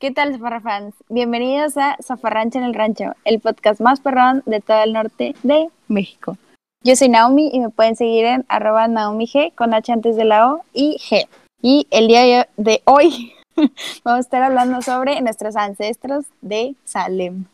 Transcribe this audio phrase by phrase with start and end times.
[0.00, 0.94] ¿Qué tal, Zafarrafans?
[1.10, 5.68] Bienvenidos a Zafarrancho en el Rancho, el podcast más perrón de todo el norte de
[5.88, 6.38] México.
[6.82, 10.24] Yo soy Naomi y me pueden seguir en arroba Naomi G con H antes de
[10.24, 11.28] la O y G.
[11.60, 13.34] Y el día de hoy
[14.02, 17.44] vamos a estar hablando sobre nuestros ancestros de Salem.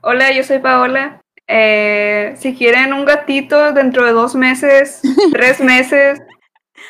[0.00, 1.20] Hola, yo soy Paola.
[1.48, 6.18] Eh, si quieren un gatito dentro de dos meses, tres meses,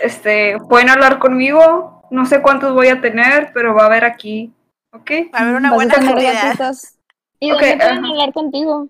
[0.02, 2.04] este, pueden hablar conmigo.
[2.12, 4.52] No sé cuántos voy a tener, pero va a haber aquí.
[4.93, 5.11] ¿Ok?
[5.32, 6.96] Va a haber una buena gatitos.
[7.38, 8.88] ¿Y Ok, dónde pueden hablar contigo?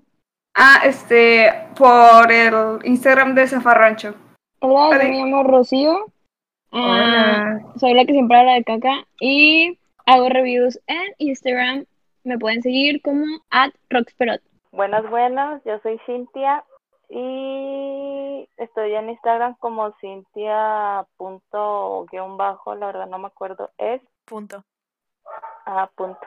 [0.54, 4.14] Ah, este, por el Instagram de Zafarrancho.
[4.60, 5.04] Hola, yo Hola.
[5.04, 6.06] me llamo Rocío.
[6.72, 11.84] Ah, soy la que siempre habla de caca y hago reviews en Instagram.
[12.24, 14.40] Me pueden seguir como at roxperot.
[14.72, 16.64] Buenas, buenas, yo soy Cintia
[17.08, 24.00] y estoy en Instagram como Cintia punto guion bajo, la verdad no me acuerdo, es
[24.26, 24.62] Punto.
[25.66, 26.20] A punto.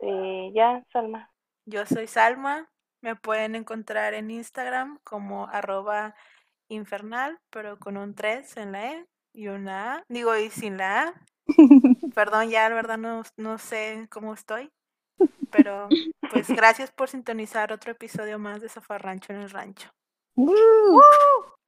[0.00, 1.30] Y ya, Salma.
[1.66, 2.68] Yo soy Salma.
[3.00, 6.14] Me pueden encontrar en Instagram como arroba
[6.68, 10.04] infernal, pero con un 3 en la E y una A.
[10.08, 11.14] Digo, y sin la A.
[12.14, 14.70] Perdón, ya la verdad no, no sé cómo estoy.
[15.50, 15.88] Pero
[16.32, 19.90] pues gracias por sintonizar otro episodio más de Zafarrancho en el Rancho.
[20.36, 21.00] Uh,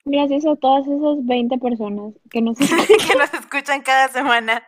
[0.08, 4.66] Gracias a todas esas 20 personas que nos que nos escuchan cada semana.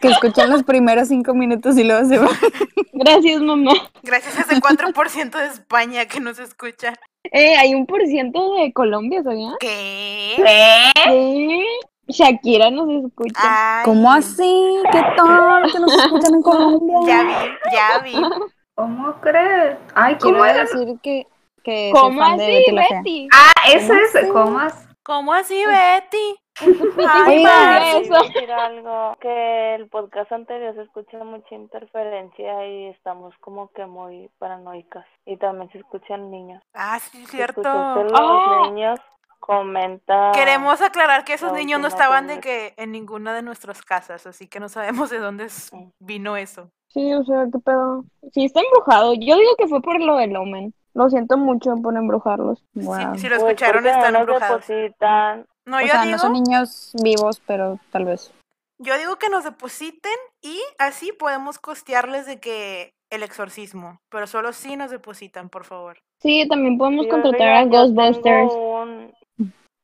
[0.00, 2.28] Que escuchan los primeros cinco minutos y luego se van.
[2.92, 3.72] Gracias, mamá.
[4.02, 6.94] Gracias a ese 4% de España que nos escucha.
[7.24, 9.50] Eh, hay un por ciento de Colombia, ¿sabía?
[9.60, 10.36] ¿Qué?
[11.04, 11.64] Sí.
[12.08, 13.40] Shakira nos escucha.
[13.42, 14.76] Ay, ¿Cómo así?
[14.92, 15.72] ¿Qué tal?
[15.72, 16.98] Que nos escuchan en Colombia.
[17.06, 18.28] Ya vi, ya vi.
[18.76, 19.76] ¿Cómo crees?
[19.94, 20.60] Ay, Quiero ¿cómo era?
[20.64, 21.26] decir que,
[21.64, 23.28] que soy ¿Cómo fan de así, Betty?
[23.32, 24.28] Ah, ese ¿Cómo es, así?
[24.28, 24.74] ¿cómo es?
[25.02, 26.36] ¿Cómo así, Betty?
[26.60, 28.32] Ay, sí Quiero eso.
[28.32, 34.30] decir algo, que el podcast anterior se escucha mucha interferencia y estamos como que muy
[34.38, 35.04] paranoicas.
[35.24, 36.62] Y también se escuchan niños.
[36.74, 37.62] Ah, sí, Si cierto.
[37.62, 38.62] los Ah.
[38.70, 38.98] niños,
[39.40, 40.32] comenta.
[40.34, 44.48] Queremos aclarar que esos niños no estaban de que en ninguna de nuestras casas, así
[44.48, 45.46] que no sabemos de dónde
[46.00, 46.70] vino eso.
[46.88, 48.04] Sí, o sea, qué pedo.
[48.32, 49.12] Sí, está embrujado.
[49.14, 50.72] Yo digo que fue por lo del Omen.
[50.94, 52.64] Lo siento mucho por embrujarlos.
[52.72, 53.14] Wow.
[53.14, 54.66] Si, si lo Pues, escucharon, no están embrujados.
[54.66, 55.46] depositan.
[55.66, 58.32] No, o yo sea, digo, no son niños vivos, pero tal vez.
[58.78, 64.52] yo digo que nos depositen y así podemos costearles de que el exorcismo, pero solo
[64.52, 65.98] si nos depositan, por favor.
[66.20, 68.22] Sí, también podemos Sí, contratar a yo Ghostbusters.
[68.22, 69.14] tengo un-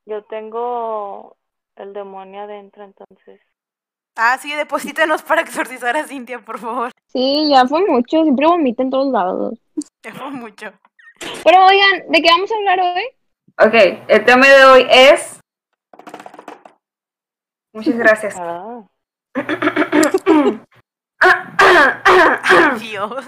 [0.04, 1.36] Yo tengo
[1.76, 3.40] el demonio adentro, entonces.
[4.16, 6.90] Ah, sí, deposítenos para exorcizar a Cintia, por favor.
[7.06, 8.22] Sí, ya fue mucho.
[8.22, 9.58] Siempre vomita en todos lados.
[10.02, 10.72] Ya fue mucho.
[11.44, 13.04] Pero oigan, ¿de qué vamos a hablar hoy?
[13.64, 15.38] Ok, el tema de hoy es...
[17.72, 18.34] Muchas gracias.
[18.38, 18.82] Ah,
[22.80, 23.24] Dios.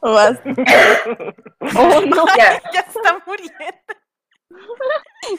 [0.00, 0.18] Oh,
[2.06, 2.26] no.
[2.36, 3.54] Ya, Ya se está muriendo.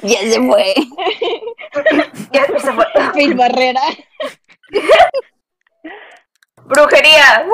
[0.02, 0.74] Ya se fue.
[2.32, 2.86] ya se fue.
[3.14, 3.82] Phil Barrera.
[6.66, 7.46] ¡Brujería!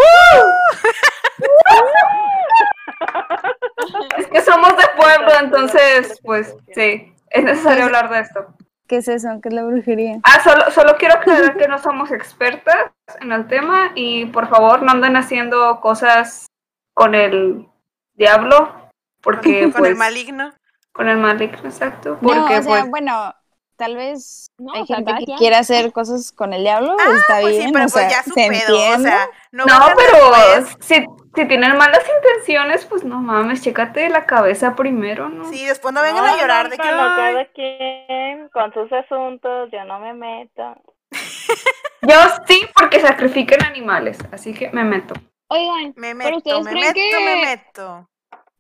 [4.18, 7.12] es que somos de pueblo, entonces, pues, sí.
[7.32, 8.54] Es necesario hablar de esto.
[8.90, 9.30] ¿Qué es eso?
[9.40, 10.20] ¿Qué es la brujería?
[10.24, 12.92] Ah, solo, solo quiero aclarar que no somos expertas
[13.22, 16.48] en el tema y por favor no anden haciendo cosas
[16.96, 17.68] con el
[18.16, 18.90] diablo,
[19.22, 20.54] porque Con el pues, maligno.
[20.92, 23.36] con el maligno, exacto, No, porque o sea, pues, bueno,
[23.80, 27.56] tal vez No, hay gente que quiere hacer cosas con el diablo, Ah, está pues
[27.58, 30.78] bien, sí, pero o pues sea, ya su se pedo, o sea, no, pero después.
[30.82, 30.96] si,
[31.36, 35.46] si tienen malas intenciones, pues no mames, chécate la cabeza primero, ¿no?
[35.50, 39.70] Sí, después no vengan a llorar de que no, "Ay, cada quien con sus asuntos,
[39.72, 40.76] yo no me meto.
[42.02, 42.16] Yo
[42.48, 45.16] sí, porque sacrifican animales, así que me meto.
[45.50, 48.10] Oigan, me ¿pero meto, ustedes me creen meto, que me meto.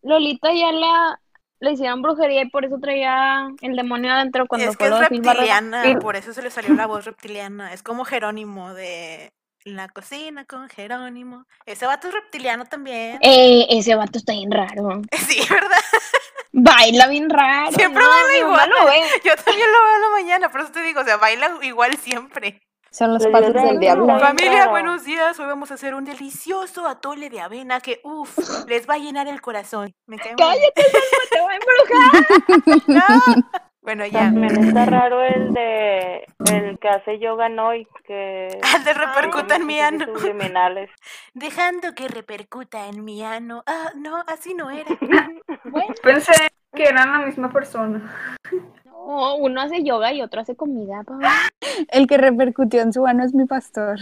[0.01, 1.19] Lolita ya la,
[1.59, 5.83] le hicieron brujería y por eso traía el demonio adentro cuando es que es reptiliana,
[5.99, 7.73] por eso se le salió la voz reptiliana.
[7.73, 9.33] Es como Jerónimo de
[9.65, 11.45] La cocina con Jerónimo.
[11.65, 13.19] Ese vato es reptiliano también.
[13.21, 15.01] Eh, ese vato está bien raro.
[15.27, 15.77] Sí, ¿verdad?
[16.51, 17.71] Baila bien raro.
[17.71, 18.09] Siempre ¿no?
[18.09, 18.69] baila igual.
[18.69, 19.01] lo ve.
[19.23, 21.95] Yo también lo veo en la mañana, por eso te digo, o sea, baila igual
[21.97, 22.61] siempre.
[22.91, 24.19] Son los dieron del diablo.
[24.19, 25.39] Familia, buenos días.
[25.39, 28.37] Hoy vamos a hacer un delicioso atole de avena que, uff,
[28.67, 29.93] les va a llenar el corazón.
[30.07, 30.35] Me cae.
[30.35, 32.79] Cállate, Salma, te voy a embrujar.
[32.87, 33.43] No.
[33.81, 34.19] Bueno, ya.
[34.19, 39.65] También está raro el de el que hace yoga Noi, que Al de repercuta en
[39.65, 40.05] mi ano.
[41.33, 43.63] Dejando que repercuta en mi ano.
[43.65, 44.89] Ah, no, así no era.
[45.63, 46.33] Bueno, Pensé
[46.73, 48.35] que eran la misma persona.
[49.07, 51.31] No, uno hace yoga y otro hace comida, papá.
[51.89, 53.97] El que repercutió en su ano es mi pastor.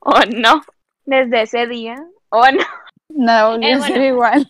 [0.00, 0.62] Oh, no.
[1.04, 1.96] desde ese día.
[2.30, 2.64] Oh, no.
[3.14, 4.48] Nada volvió Eh, a ser igual.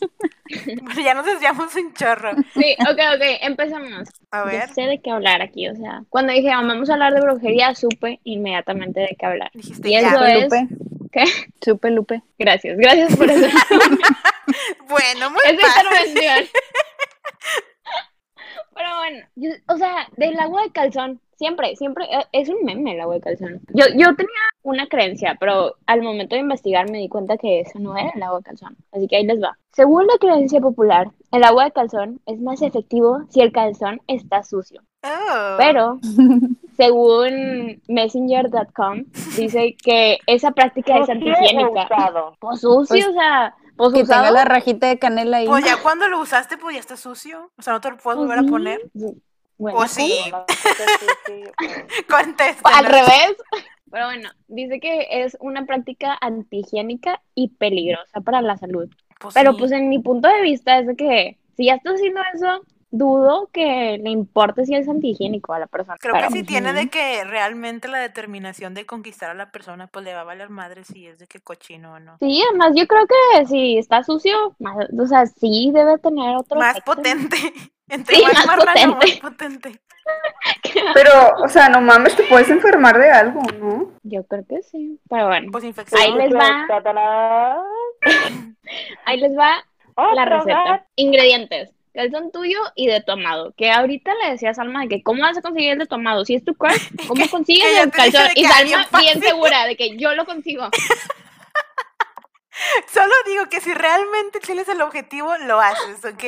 [1.05, 2.31] Ya nos desviamos un chorro.
[2.55, 4.09] Sí, ok, ok, empezamos.
[4.31, 6.93] A Yo ver, sé de qué hablar aquí, o sea, cuando dije "Ah, vamos a
[6.93, 9.51] hablar de brujería, supe inmediatamente de qué hablar.
[9.53, 10.01] dijiste Y ya.
[10.01, 10.69] eso Supe, es, Lupe.
[11.11, 11.25] ¿qué?
[11.61, 12.23] Supe, Lupe.
[12.39, 13.47] Gracias, gracias por eso.
[14.89, 16.51] Bueno, muy esa fácil.
[18.83, 22.95] Pero bueno, yo- o sea, del agua de calzón, siempre, siempre, eh, es un meme
[22.95, 23.61] el agua de calzón.
[23.75, 27.79] Yo, yo tenía una creencia, pero al momento de investigar me di cuenta que eso
[27.79, 28.77] no era el agua de calzón.
[28.91, 29.57] Así que ahí les va.
[29.73, 34.43] Según la creencia popular, el agua de calzón es más efectivo si el calzón está
[34.43, 34.83] sucio.
[35.05, 35.55] Oh.
[35.59, 35.99] Pero,
[36.77, 39.05] según messenger.com,
[39.37, 41.89] dice que esa práctica es antihigiénica.
[42.41, 45.47] Pues sucio, Pues, o sea, pues Que tenga la rajita de canela ahí.
[45.47, 47.53] Pues ya cuando lo usaste, pues ya está sucio.
[47.57, 48.81] O sea, no te lo puedes volver a poner.
[49.59, 50.13] Bueno, O sí.
[52.09, 52.79] Contéstanos.
[52.79, 53.37] Al revés.
[53.91, 58.89] Pero bueno, dice que es una práctica antihigiénica y peligrosa para la salud.
[59.21, 59.59] Pues Pero sí.
[59.59, 63.49] pues en mi punto de vista es de que si ya estás haciendo eso, dudo
[63.53, 65.97] que le importe si es antihigiénico a la persona.
[65.99, 66.79] Creo Pero- que si tiene Ujú.
[66.79, 70.51] de que realmente la determinación de conquistar a la persona, pues le va a valer
[70.51, 72.19] madre si es de que cochino o no.
[72.21, 76.59] Sí, además yo creo que si está sucio, más- o sea, sí debe tener otro
[76.61, 76.95] Más efecto.
[76.95, 77.37] potente.
[77.89, 79.21] Entre Sí, más, más marrano, más potente.
[79.23, 79.81] potente.
[80.95, 81.11] Pero,
[81.45, 83.91] o sea, no mames, te puedes enfermar de algo, ¿no?
[84.03, 84.99] Yo creo que sí.
[85.09, 86.01] Pero bueno, Pues infección.
[86.01, 86.67] Ahí les va.
[89.05, 89.65] Ahí les va
[90.15, 90.87] la receta.
[90.97, 91.71] Ingredientes.
[91.93, 93.53] Calzón tuyo y de tu amado.
[93.57, 95.97] Que ahorita le decía a Salma de que, ¿cómo vas a conseguir el de tu
[95.97, 96.25] amado?
[96.25, 98.29] Si es tu crush, ¿cómo consigues el calzón?
[98.35, 100.69] Y Salma bien segura de que yo lo consigo.
[102.93, 106.25] Solo digo que si realmente tienes el objetivo, lo haces, ¿ok?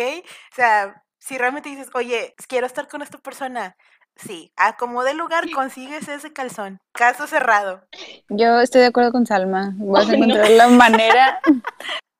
[0.53, 3.77] O sea, si realmente dices, oye, quiero estar con esta persona,
[4.17, 6.81] sí, acomode el lugar, consigues ese calzón.
[6.93, 7.87] Caso cerrado.
[8.29, 9.73] Yo estoy de acuerdo con Salma.
[9.77, 10.25] Vas a no.
[10.25, 11.41] encontrar la manera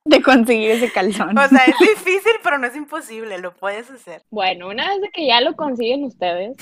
[0.05, 1.37] de conseguir ese calzón.
[1.37, 4.23] O sea, es difícil, pero no es imposible, lo puedes hacer.
[4.31, 6.57] Bueno, una vez que ya lo consiguen ustedes,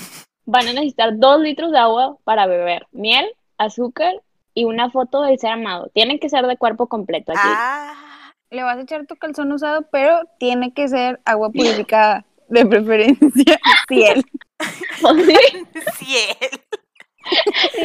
[0.45, 2.87] van a necesitar dos litros de agua para beber.
[2.91, 4.13] Miel, azúcar
[4.53, 5.89] y una foto del ser amado.
[5.93, 7.41] Tienen que ser de cuerpo completo aquí.
[7.43, 12.25] Ah, Le vas a echar tu calzón usado, pero tiene que ser agua purificada.
[12.49, 14.23] De preferencia, ciel.
[15.97, 16.37] ciel.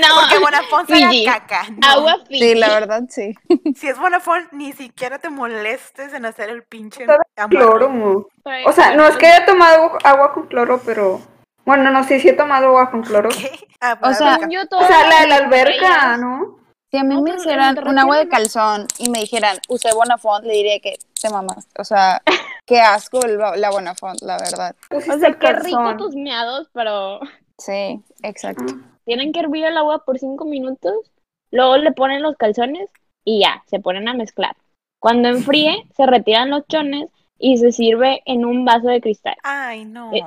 [0.00, 1.24] No, Porque Bonafont Fiji.
[1.24, 1.64] caca.
[1.70, 1.88] no.
[1.88, 2.40] agua Fiji.
[2.40, 3.34] Sí, la verdad, sí.
[3.76, 7.06] Si es Bonafont, ni siquiera te molestes en hacer el pinche.
[7.48, 8.26] Cloro, mo.
[8.66, 11.20] O sea, no es que haya tomado agua con cloro, pero.
[11.64, 13.28] Bueno, no sé si he tomado agua con cloro.
[13.28, 13.50] ¿Qué?
[13.80, 14.38] Ah, O sea.
[14.48, 16.58] Yo O sea, la de la alberca, ¿no?
[16.90, 19.92] Si a mí No, me hicieran ¿te un agua de calzón y me dijeran, usé
[19.92, 21.68] Bonafont, le diría que te mamas.
[21.78, 22.22] O sea,
[22.64, 24.74] qué asco el, la Bonafont, la verdad.
[24.88, 27.20] Pusiste O sea, qué rico tus meados, pero
[27.58, 28.74] Sí, exacto.
[29.08, 31.10] Tienen que hervir el agua por cinco minutos.
[31.50, 32.90] Luego le ponen los calzones
[33.24, 34.54] y ya, se ponen a mezclar.
[34.98, 39.36] Cuando enfríe, se retiran los chones y se sirve en un vaso de cristal.
[39.44, 40.12] Ay, no.
[40.12, 40.20] Eh,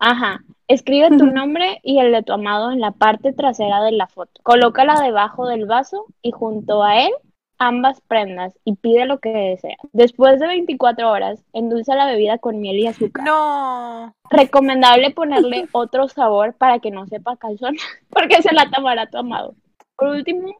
[0.00, 0.40] Ajá.
[0.66, 4.32] Escribe tu nombre y el de tu amado en la parte trasera de la foto.
[4.42, 7.12] Colócala debajo del vaso y junto a él
[7.58, 9.78] ambas prendas y pide lo que deseas.
[9.92, 13.24] Después de 24 horas, endulza la bebida con miel y azúcar.
[13.24, 14.14] No.
[14.30, 17.76] Recomendable ponerle otro sabor para que no sepa calzón,
[18.10, 19.54] porque se la tomará tu amado.
[19.96, 20.54] Por último,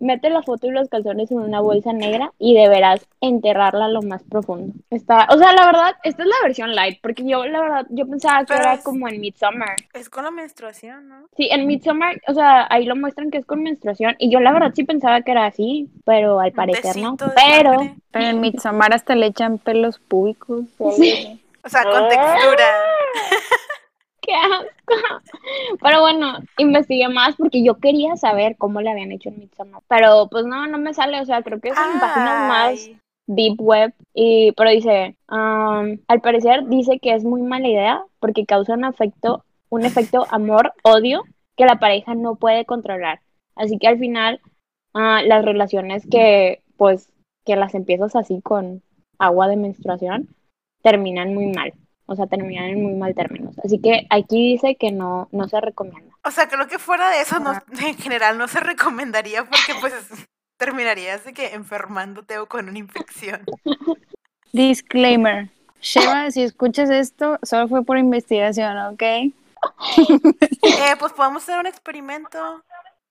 [0.00, 4.22] mete la foto y los calzones en una bolsa negra y deberás enterrarla lo más
[4.22, 4.72] profundo.
[4.90, 8.06] Está, o sea, la verdad, esta es la versión light, porque yo, la verdad, yo
[8.06, 9.70] pensaba que Pero era es- como en Midsummer.
[9.94, 11.26] Es con la menstruación, ¿no?
[11.36, 14.52] Sí, en Midsummer, o sea, ahí lo muestran que es con menstruación, y yo la
[14.52, 17.16] verdad sí pensaba que era así, pero al parecer no.
[17.34, 20.64] Pero, en Midsommar hasta le echan pelos públicos.
[20.96, 21.40] Sí.
[21.64, 22.08] O sea, con Ah.
[22.08, 22.64] textura.
[24.28, 25.78] qué asco.
[25.82, 29.82] Pero bueno, investigué más porque yo quería saber cómo le habían hecho en Midsommar.
[29.88, 32.90] Pero pues no, no me sale, o sea, creo que es en páginas más
[33.26, 33.94] deep web.
[34.14, 38.84] Y, pero dice, um, al parecer dice que es muy mala idea porque causa un
[38.84, 41.22] efecto, un efecto amor-odio
[41.56, 43.20] que la pareja no puede controlar.
[43.56, 44.40] Así que al final,
[44.94, 47.12] ah, las relaciones que, pues,
[47.44, 48.82] que las empiezas así con
[49.18, 50.28] agua de menstruación,
[50.82, 51.72] terminan muy mal.
[52.10, 53.54] O sea, terminan en muy mal términos.
[53.62, 56.14] Así que aquí dice que no, no se recomienda.
[56.24, 57.52] O sea, creo que fuera de eso, no,
[57.86, 59.92] en general no se recomendaría porque pues
[60.56, 63.44] terminarías de que enfermándote o con una infección.
[64.52, 65.50] Disclaimer.
[65.80, 69.02] Sheva, si escuchas esto, solo fue por investigación, ¿ok?
[69.02, 69.32] Eh,
[70.98, 72.64] pues podemos hacer un experimento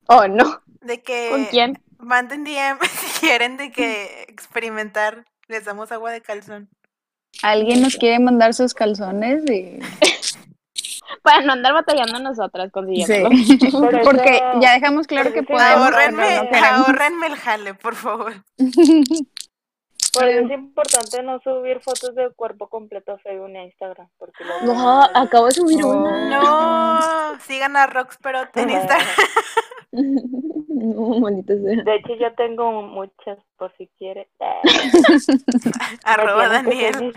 [0.08, 0.62] Oh, no.
[0.82, 1.82] de que ¿Con quién?
[2.00, 6.70] manden DM si quieren de que experimentar, les damos agua de calzón.
[7.44, 9.44] ¿Alguien nos quiere mandar sus calzones?
[9.50, 9.80] Y...
[11.22, 13.36] para no andar batallando nosotras consiguiéndolo.
[13.36, 13.58] Sí.
[13.72, 16.88] Por Porque eso- ya dejamos claro que podemos, no queremos.
[16.88, 18.34] ahórrenme el jale, por favor.
[20.14, 24.08] Por eso es importante no subir fotos del cuerpo completo a Facebook ni a Instagram.
[24.18, 25.90] Porque luego- No, acabo de subir Oh.
[25.90, 26.30] una.
[27.34, 29.08] No, sigan a Roxperot en Instagram.
[30.80, 31.82] No, maldita sea.
[31.84, 34.28] De hecho, yo tengo muchas, por si quiere.
[34.40, 34.62] Eh,
[36.04, 37.14] Arroba Daniel.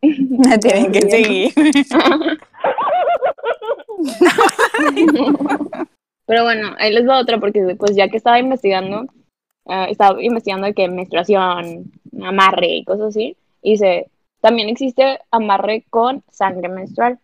[0.00, 1.52] Me tienen que seguir.
[6.26, 9.04] Pero bueno, ahí les va otra porque pues ya que estaba investigando,
[9.66, 15.84] ah, estaba investigando de que menstruación, amarre y cosas así, y dice, también existe amarre
[15.90, 17.18] con sangre menstrual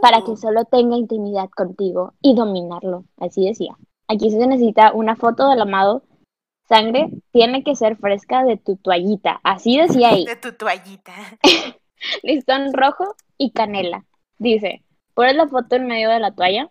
[0.00, 3.76] para que Uh, solo tenga intimidad contigo y dominarlo, así decía.
[4.08, 6.02] Aquí se necesita una foto del amado.
[6.68, 10.24] Sangre tiene que ser fresca de tu toallita, así decía ahí.
[10.24, 11.12] de tu toallita.
[12.22, 14.04] listón rojo y canela.
[14.38, 14.82] Dice,
[15.14, 16.70] pones la foto en medio de la toalla,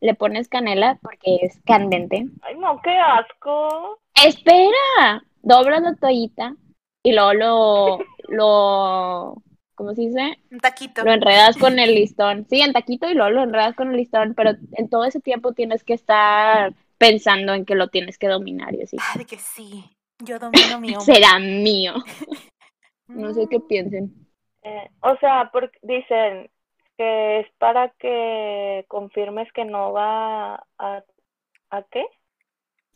[0.00, 2.26] le pones canela porque es candente.
[2.42, 4.00] Ay, no, qué asco.
[4.22, 5.24] ¡Espera!
[5.42, 6.56] Doblas la toallita
[7.02, 9.42] y luego lo, lo,
[9.74, 10.38] ¿cómo se dice?
[10.50, 11.04] Un taquito.
[11.04, 12.46] Lo enredas con el listón.
[12.48, 15.52] Sí, en taquito y luego lo enredas con el listón, pero en todo ese tiempo
[15.52, 18.96] tienes que estar pensando en que lo tienes que dominar y así.
[19.00, 19.84] Ah, de que sí.
[20.20, 21.14] Yo domino mi hombre.
[21.14, 21.94] Será mío.
[23.06, 24.14] No sé qué piensen.
[24.62, 26.50] Eh, o sea, porque dicen
[26.96, 31.04] que es para que confirmes que no va a...
[31.70, 32.06] ¿A qué?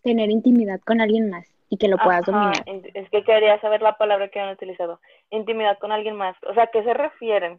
[0.02, 2.62] Tener intimidad con alguien más y que lo puedas Ajá, dominar.
[2.68, 5.00] in- es que quería saber la palabra que han utilizado.
[5.30, 6.36] Intimidad con alguien más.
[6.48, 7.58] O sea, ¿a qué se refieren?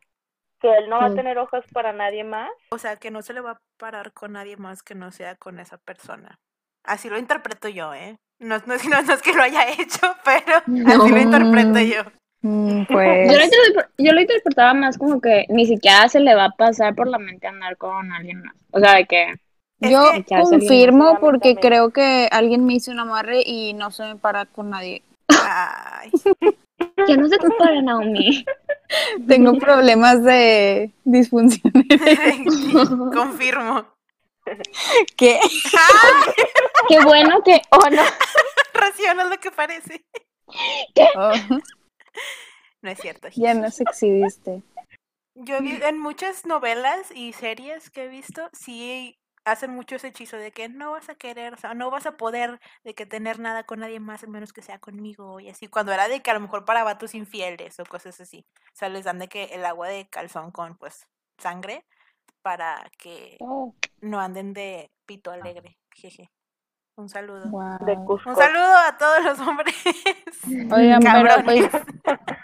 [0.61, 1.15] ¿Que él no va a Mm.
[1.15, 2.49] tener ojos para nadie más?
[2.71, 5.35] O sea, que no se le va a parar con nadie más que no sea
[5.35, 6.39] con esa persona.
[6.83, 8.17] Así lo interpreto yo, ¿eh?
[8.39, 12.01] No, no, es- no, no es que lo haya hecho, pero así lo interpreto yo.
[12.41, 16.33] Mm, Yo lo, Pues interpre- yo lo interpretaba más como que ni siquiera se le
[16.35, 18.55] va a pasar por la mente andar con alguien más.
[18.71, 19.33] O sea, de que
[19.81, 21.71] Es yo confirmo porque También.
[21.73, 25.03] creo que alguien me hizo un amarre y no se me para con nadie.
[25.29, 26.11] Ay,
[27.07, 28.43] ya no se te para, Naomi.
[29.27, 31.71] Tengo problemas de disfunción.
[33.13, 33.85] confirmo.
[35.15, 35.39] ¿Qué?
[36.87, 38.01] Qué bueno que, oh no,
[38.73, 40.03] Raciona lo que parece.
[41.15, 41.31] Oh,
[42.81, 43.27] No es cierto.
[43.35, 44.63] ya nos exhibiste.
[45.35, 49.18] Yo he vi- en muchas novelas y series que he visto, sí
[49.51, 52.17] hacen mucho ese hechizo de que no vas a querer, o sea, no vas a
[52.17, 55.67] poder de que tener nada con nadie más a menos que sea conmigo y así.
[55.67, 58.45] Cuando era de que a lo mejor para vatos infieles o cosas así.
[58.73, 61.85] O sea, les dan de que el agua de calzón con pues sangre
[62.41, 63.37] para que
[64.01, 65.77] no anden de pito alegre.
[65.91, 66.31] Jeje.
[66.95, 67.49] Un saludo.
[67.49, 67.77] Wow.
[67.85, 68.29] De Cusco.
[68.29, 69.73] Un saludo a todos los hombres.
[70.71, 71.69] Oigan, pero pues,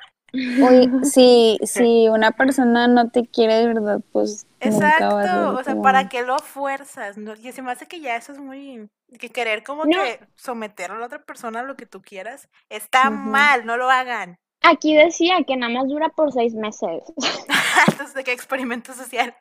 [0.57, 5.41] oye, si, si una persona no te quiere de verdad, pues nunca va a ser
[5.41, 7.17] Exacto, o sea, como- ¿para qué lo fuerzas?
[7.17, 8.89] No, y se me hace que ya eso es muy,
[9.19, 10.01] que querer como No.
[10.03, 13.89] que someter a la otra persona a lo que tú quieras, está mal, no lo
[13.91, 14.37] hagan.
[14.61, 17.03] Aquí decía que nada más dura por seis meses.
[17.87, 19.35] Entonces, ¿de qué experimento social?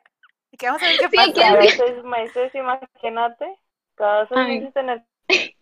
[0.51, 1.33] Y que vamos a ver qué Sí, pasa.
[1.33, 3.57] Cada seis meses, imagínate.
[3.95, 4.59] Cada seis Ay.
[4.59, 5.05] meses tener...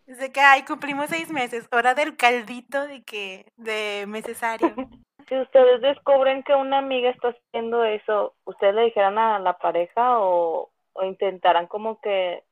[0.06, 4.76] Dice que, ay, cumplimos seis meses, hora del caldito de que, de necesario.
[5.28, 10.20] Si ustedes descubren que una amiga está haciendo eso, ¿ustedes le dijeran a la pareja
[10.20, 12.44] o, o intentarán como que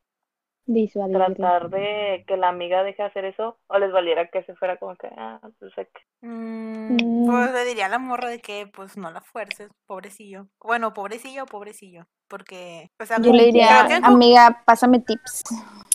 [0.65, 3.57] Tratar de que la amiga deje de hacer eso?
[3.67, 6.27] ¿O les valiera que se fuera como que, ah, pues sé que...
[6.27, 7.25] Mm, Mm.
[7.25, 10.47] Pues le diría a la morra de que, pues, no la fuerces, pobrecillo.
[10.59, 15.43] Bueno, pobrecillo o pobrecillo, porque, o sea, Yo le diría, amiga, pásame tips.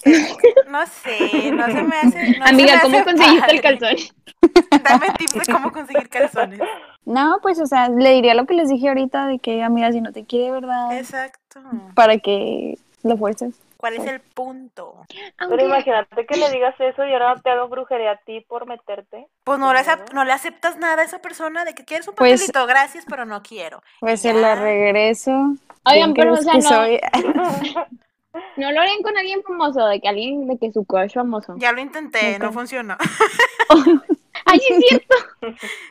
[0.70, 2.38] No sé, no se me hace.
[2.38, 3.96] no Amiga, me ¿cómo hace conseguiste el calzón?
[4.84, 6.60] Dame tips de cómo conseguir calzones.
[7.04, 10.00] No, pues, o sea, le diría lo que les dije ahorita de que, amiga, si
[10.00, 10.96] no te quiere, ¿verdad?
[10.96, 11.60] Exacto.
[11.94, 13.58] Para que lo fuerces.
[13.86, 15.06] ¿Cuál es el punto?
[15.38, 19.28] Pero imagínate que le digas eso y ahora te hago brujería a ti por meterte.
[19.44, 19.80] Pues no le,
[20.12, 23.44] no aceptas nada a esa persona de que quieres un Pues- papelito, gracias, pero no
[23.44, 23.80] quiero.
[24.00, 25.30] Pues se la regreso.
[25.84, 26.98] Oigan, ¿Quién pero o sea, no, soy?
[28.56, 31.54] no lo harían con alguien famoso, de que alguien, de que su crush famoso.
[31.58, 32.96] Ya lo intenté, no funcionó.
[34.46, 35.16] Ay, es cierto.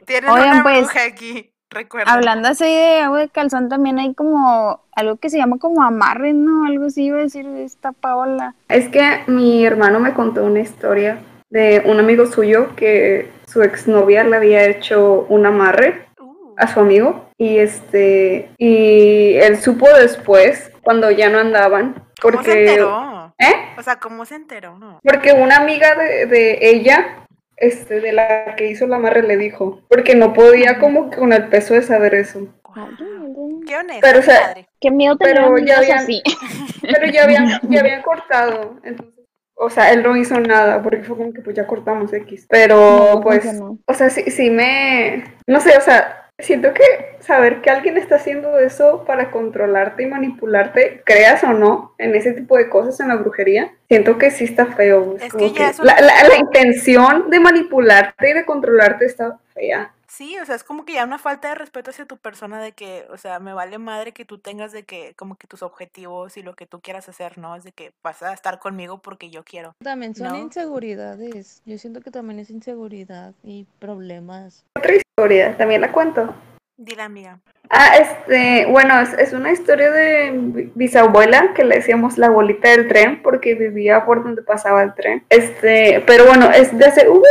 [0.05, 2.11] Tienen Oigan, una pues, bruja aquí, recuerda.
[2.11, 6.33] Hablando así de agua de calzón, también hay como algo que se llama como amarre,
[6.33, 6.65] ¿no?
[6.65, 8.55] Algo así iba a decir esta Paola.
[8.69, 11.19] Es que mi hermano me contó una historia
[11.49, 16.79] de un amigo suyo que su exnovia le había hecho un amarre Uh, a su
[16.79, 23.33] amigo y este y él supo después cuando ya no andaban ¿Cómo se porque enteró?
[23.37, 23.53] ¿eh?
[23.77, 24.79] O sea, ¿cómo se enteró?
[25.03, 27.24] Porque una amiga de, de ella
[27.57, 31.33] este de la que hizo el amarre le dijo porque no podía como que con
[31.33, 32.47] el peso de saber eso.
[33.67, 34.67] Qué honesta, Pero, o sea, madre.
[34.79, 36.21] Qué miedo Pero ya habían- así.
[36.81, 39.15] Pero ya habían, ya habían cortado, entonces,
[39.55, 42.45] o sea, él no hizo nada, porque fue como que pues ya cortamos X.
[42.49, 43.79] Pero No, no pues, funcionó.
[43.87, 46.83] o sea, sí, sí me, no sé, o sea, siento que
[47.19, 52.33] saber que alguien está haciendo eso para controlarte y manipularte, creas o no, en ese
[52.33, 55.15] tipo de cosas en la brujería, siento que sí está feo.
[55.19, 59.05] Es como que ya es la, una- la- la intención de manipularte y de controlarte
[59.05, 59.91] está fea.
[60.07, 62.71] Sí, o sea, es como que ya una falta de respeto hacia tu persona de
[62.71, 66.37] que, o sea, me vale madre que tú tengas de que, como que tus objetivos
[66.37, 67.55] y lo que tú quieras hacer, ¿no?
[67.55, 69.73] Es de que vas a estar conmigo porque yo quiero.
[69.83, 70.37] También son ¿No?
[70.37, 71.61] inseguridades.
[71.65, 74.63] Yo siento que también es inseguridad y problemas.
[74.77, 76.33] Otra historia, también la cuento.
[76.75, 77.39] Dile, amiga.
[77.69, 82.69] Ah, este, bueno, es, es una historia de mi bisabuela que le decíamos la abuelita
[82.71, 85.23] del tren porque vivía por donde pasaba el tren.
[85.29, 87.23] Este, pero bueno, es de hace uh,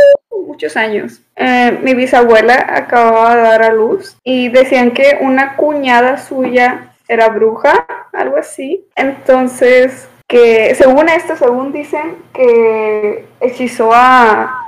[0.47, 1.21] muchos años.
[1.35, 7.29] Eh, mi bisabuela acababa de dar a luz y decían que una cuñada suya era
[7.29, 8.83] bruja, algo así.
[8.95, 14.64] Entonces, que según esto, según dicen, que hechizó a,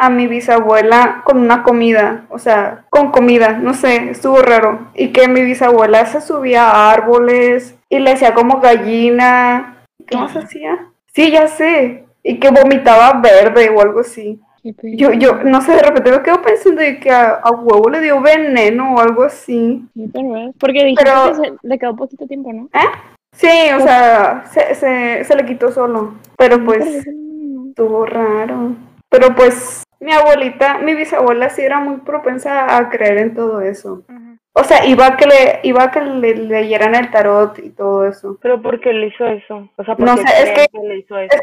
[0.00, 4.88] a mi bisabuela con una comida, o sea, con comida, no sé, estuvo raro.
[4.94, 9.76] Y que mi bisabuela se subía a árboles y le hacía como gallina.
[10.06, 10.86] ¿Qué más hacía?
[11.14, 12.04] Sí, ya sé.
[12.22, 14.40] Y que vomitaba verde o algo así.
[14.82, 18.00] Yo, yo, no sé, de repente me quedo pensando de que a, a huevo le
[18.00, 19.84] dio veneno o algo así.
[20.58, 22.68] Porque dijiste Pero- que se le quedó poquito tiempo, ¿no?
[23.32, 26.14] Sí, o sea, se, se, se le quitó solo.
[26.36, 27.06] Pero pues...
[27.68, 28.72] Estuvo raro.
[29.08, 34.02] Pero pues mi abuelita, mi bisabuela sí era muy propensa a creer en todo eso.
[34.52, 38.04] O sea, iba a que le, iba a que le leyeran el tarot y todo
[38.06, 38.36] eso.
[38.42, 39.68] Pero ¿por qué le hizo eso?
[39.76, 41.38] O sea, ¿por No qué sé, es que- le hizo eso?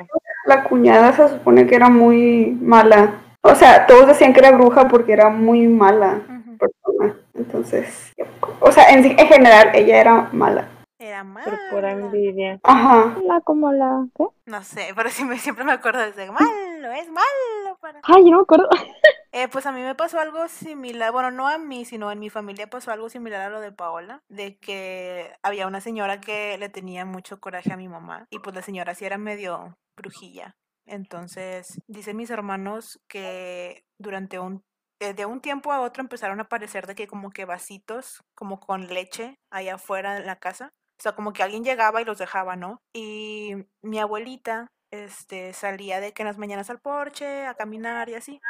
[0.45, 3.11] La cuñada se supone que era muy mala.
[3.41, 6.19] O sea, todos decían que era bruja porque era muy mala
[6.59, 7.15] persona.
[7.35, 8.13] Entonces,
[8.59, 10.67] o sea, en, en general ella era mala.
[11.07, 12.05] Era Por pura mala.
[12.05, 12.59] envidia.
[12.63, 13.17] Ajá.
[13.25, 14.07] La como la.
[14.15, 14.25] ¿Qué?
[14.45, 17.99] No sé, pero sí me, siempre me acuerdo de ese malo, es malo para...
[18.03, 18.69] Ay, yo no me acuerdo.
[19.33, 22.29] Eh, pues a mí me pasó algo similar, bueno, no a mí, sino en mi
[22.29, 26.69] familia pasó algo similar a lo de Paola, de que había una señora que le
[26.69, 30.55] tenía mucho coraje a mi mamá y pues la señora sí era medio brujilla.
[30.87, 34.63] Entonces, dicen mis hermanos que durante un,
[35.01, 38.59] eh, de un tiempo a otro empezaron a aparecer de que como que vasitos, como
[38.59, 40.71] con leche, allá afuera en la casa.
[40.99, 42.81] O sea, como que alguien llegaba y los dejaba, ¿no?
[42.93, 48.15] Y mi abuelita, este, salía de que en las mañanas al porche, a caminar y
[48.15, 48.41] así.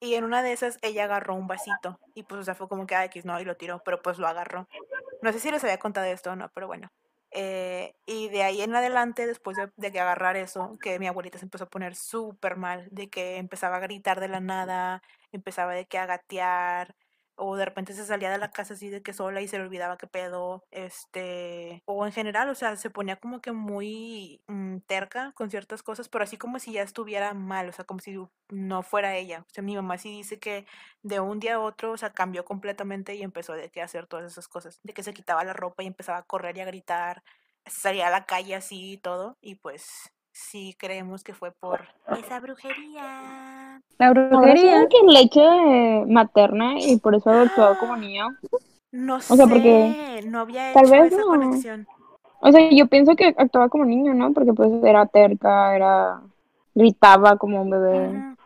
[0.00, 2.86] Y en una de esas ella agarró un vasito y pues o sea fue como
[2.86, 4.68] que X no y lo tiró, pero pues lo agarró.
[5.22, 6.90] No sé si les había contado esto o no, pero bueno.
[7.30, 11.38] Eh, y de ahí en adelante, después de, de que agarrar eso, que mi abuelita
[11.38, 15.74] se empezó a poner súper mal, de que empezaba a gritar de la nada, empezaba
[15.74, 16.94] de que a gatear,
[17.36, 19.64] o de repente se salía de la casa así de que sola y se le
[19.64, 24.78] olvidaba qué pedo, este, o en general, o sea, se ponía como que muy mm,
[24.86, 28.16] terca con ciertas cosas, pero así como si ya estuviera mal, o sea, como si
[28.48, 29.40] no fuera ella.
[29.40, 30.66] O sea, mi mamá sí dice que
[31.02, 34.30] de un día a otro, o sea, cambió completamente y empezó de que hacer todas
[34.32, 37.22] esas cosas, de que se quitaba la ropa y empezaba a correr y a gritar,
[37.66, 41.80] salía a la calle así y todo, y pues sí creemos que fue por
[42.18, 43.80] esa brujería.
[43.98, 44.82] La brujería.
[44.82, 45.40] sí que leche
[46.06, 48.36] materna y por eso actuaba como niño.
[48.92, 51.30] No sea, sé, porque no había tal vez esa no.
[51.30, 51.86] conexión.
[52.40, 54.32] O sea, yo pienso que actuaba como niño, ¿no?
[54.32, 56.20] Porque pues era terca, era
[56.74, 58.08] gritaba como un bebé.
[58.08, 58.36] Ujú.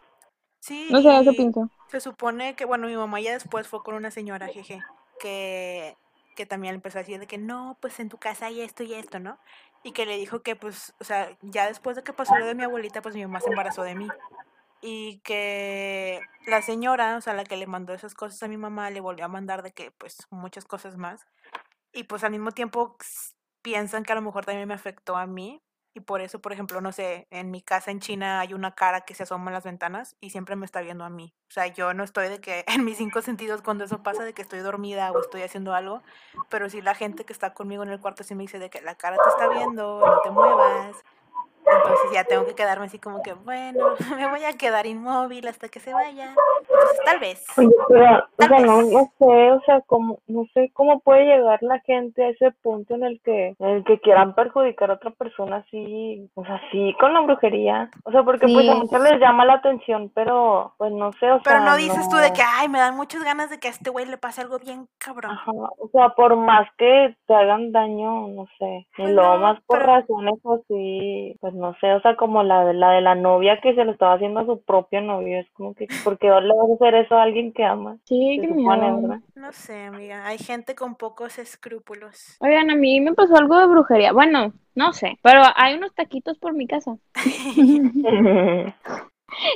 [0.60, 1.68] Sí, No sé, eso pienso.
[1.90, 4.80] se supone que, bueno, mi mamá ya después fue con una señora, jeje,
[5.18, 5.96] que,
[6.36, 8.94] que también empezó a decir de que no, pues en tu casa hay esto y
[8.94, 9.38] esto, ¿no?
[9.82, 12.54] Y que le dijo que, pues, o sea, ya después de que pasó lo de
[12.54, 14.08] mi abuelita, pues mi mamá se embarazó de mí.
[14.82, 18.90] Y que la señora, o sea, la que le mandó esas cosas a mi mamá,
[18.90, 21.26] le volvió a mandar de que, pues, muchas cosas más.
[21.92, 22.96] Y pues al mismo tiempo
[23.62, 25.62] piensan que a lo mejor también me afectó a mí.
[25.92, 29.00] Y por eso, por ejemplo, no sé, en mi casa en China hay una cara
[29.00, 31.34] que se asoma en las ventanas y siempre me está viendo a mí.
[31.48, 34.32] O sea, yo no estoy de que en mis cinco sentidos cuando eso pasa, de
[34.32, 36.02] que estoy dormida o estoy haciendo algo,
[36.48, 38.80] pero sí la gente que está conmigo en el cuarto sí me dice de que
[38.82, 40.96] la cara te está viendo, no te muevas.
[41.66, 45.68] Entonces ya tengo que quedarme así como que, bueno, me voy a quedar inmóvil hasta
[45.68, 46.34] que se vaya.
[46.80, 47.46] Entonces, tal vez.
[47.58, 48.92] Oye, pero, o sea, no, vez.
[48.92, 52.94] no sé, o sea, cómo, no sé cómo puede llegar la gente a ese punto
[52.94, 56.94] en el que, en el que quieran perjudicar a otra persona así, o sea, sí,
[57.00, 57.90] con la brujería.
[58.04, 61.40] O sea, porque pues a muchos les llama la atención, pero, pues no sé, o
[61.42, 63.68] Pero sea, no dices tú de no- que, ay, me dan muchas ganas de que
[63.68, 65.32] a este güey le pase algo bien cabrón.
[65.32, 69.40] Ajá, o sea, por más que te hagan daño, no sé, y Pues luego no,
[69.40, 73.00] más por pero- razones así, pues no sé, o sea, como la de la de
[73.00, 76.26] la novia que se lo estaba haciendo a su propio novio, es como que, porque
[76.28, 77.98] le vas hacer eso a alguien que ama?
[78.04, 79.20] Sí, Se qué supone.
[79.34, 80.26] No sé, amiga.
[80.26, 82.36] Hay gente con pocos escrúpulos.
[82.40, 84.12] Oigan, a mí me pasó algo de brujería.
[84.12, 86.96] Bueno, no sé, pero hay unos taquitos por mi casa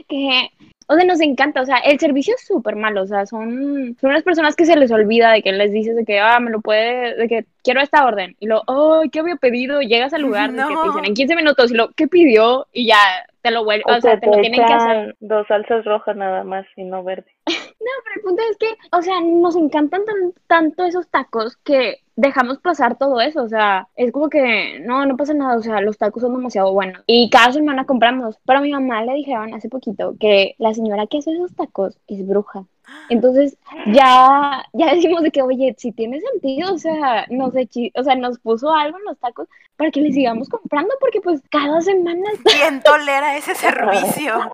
[0.09, 0.51] que,
[0.89, 1.61] o sea, nos encanta.
[1.63, 3.03] O sea, el servicio es súper malo.
[3.03, 6.05] O sea, son, son unas personas que se les olvida de que les dices de
[6.05, 8.37] que, ah, me lo puede, de que quiero esta orden.
[8.39, 8.63] Y luego,
[9.01, 9.81] ay, ¿qué había pedido?
[9.81, 11.05] Llegas al lugar de que te dicen No.
[11.09, 12.67] en 15 minutos y lo, ¿qué pidió?
[12.73, 12.99] Y ya
[13.43, 15.17] te lo vuelven, O o sea, sea, te lo tienen que hacer.
[15.21, 17.27] dos salsas rojas nada más y no verde.
[17.47, 22.59] Pero el punto es que, o sea, nos encantan tan- tanto esos tacos que dejamos
[22.59, 25.99] pasar todo eso, o sea, es como que no, no pasa nada, o sea, los
[25.99, 29.69] tacos son demasiado buenos y cada semana compramos, pero a mi mamá le dijeron hace
[29.69, 32.65] poquito que la señora que hace esos tacos es bruja.
[33.09, 38.15] Entonces ya, ya decimos de que, oye, si tiene sentido, o sea, nos o sea,
[38.17, 42.31] nos puso algo en los tacos para que le sigamos comprando, porque pues cada semana
[42.45, 44.53] ¿Quién tolera ese servicio?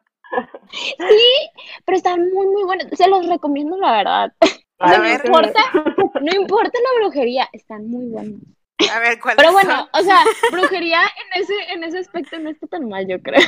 [1.85, 4.33] pero están muy, muy buenos, se los recomiendo la verdad.
[4.81, 5.21] No ver.
[5.25, 5.61] importa,
[6.21, 8.41] no importa la brujería, están muy buenos.
[8.89, 12.67] A ver, ¿cuál Pero bueno, o sea, brujería en ese, en ese aspecto no está
[12.67, 13.41] tan mal, yo creo.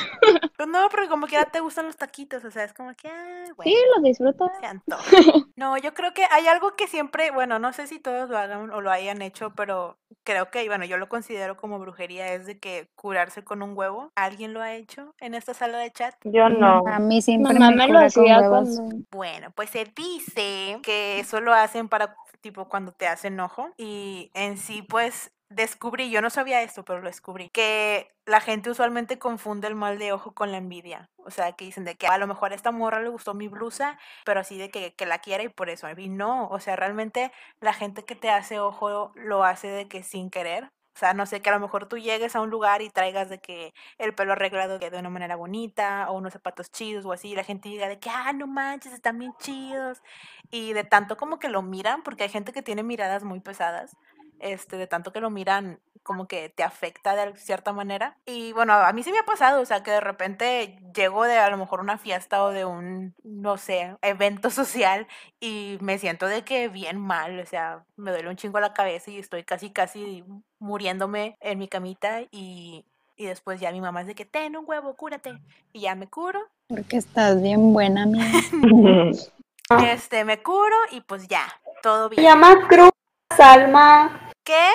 [0.57, 3.09] Pues no, porque como que ya te gustan los taquitos, o sea, es como que,
[3.09, 3.71] ah, bueno.
[3.71, 4.51] Sí, lo disfruto.
[5.57, 8.71] No, yo creo que hay algo que siempre, bueno, no sé si todos lo hagan
[8.71, 12.59] o lo hayan hecho, pero creo que, bueno, yo lo considero como brujería, es de
[12.59, 14.11] que curarse con un huevo.
[14.16, 16.14] ¿Alguien lo ha hecho en esta sala de chat?
[16.25, 16.83] Yo no.
[16.87, 18.77] A mí siempre Mamá me me lo hacía huevos.
[18.77, 19.07] cuando...
[19.11, 23.70] Bueno, pues se dice que eso lo hacen para, tipo, cuando te hacen enojo.
[23.78, 28.70] Y en sí, pues, descubrí, yo no sabía esto, pero lo descubrí, que la gente
[28.70, 31.11] usualmente confunde el mal de ojo con la envidia.
[31.16, 33.48] O sea, que dicen de que a lo mejor a esta morra le gustó mi
[33.48, 35.88] blusa, pero así de que, que la quiere y por eso.
[35.96, 40.02] Y no, o sea, realmente la gente que te hace ojo lo hace de que
[40.02, 40.70] sin querer.
[40.94, 43.31] O sea, no sé, que a lo mejor tú llegues a un lugar y traigas
[43.31, 47.31] de que el pelo arreglado de una manera bonita o unos zapatos chidos o así,
[47.31, 50.02] y la gente diga de que, ah, no manches, están bien chidos.
[50.50, 53.96] Y de tanto como que lo miran, porque hay gente que tiene miradas muy pesadas,
[54.42, 58.18] este, de tanto que lo miran, como que te afecta de cierta manera.
[58.26, 61.38] Y bueno, a mí sí me ha pasado, o sea, que de repente llego de
[61.38, 65.07] a lo mejor una fiesta o de un, no sé, evento social
[65.40, 69.11] y me siento de que bien mal, o sea, me duele un chingo la cabeza
[69.11, 70.24] y estoy casi, casi
[70.59, 72.85] muriéndome en mi camita y,
[73.16, 75.38] y después ya mi mamá es de que ten un huevo, cúrate.
[75.72, 78.26] Y ya me curo, Porque estás bien buena, amiga.
[79.92, 81.46] este, me curo y pues ya,
[81.83, 82.22] todo bien.
[82.22, 82.90] llama cruda,
[83.37, 84.32] Salma.
[84.44, 84.68] ¿Qué?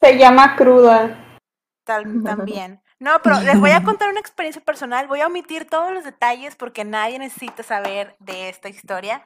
[0.00, 1.38] Se llama cruda.
[1.84, 2.82] Tal- también.
[3.00, 5.06] No, pero les voy a contar una experiencia personal.
[5.06, 9.24] Voy a omitir todos los detalles porque nadie necesita saber de esta historia.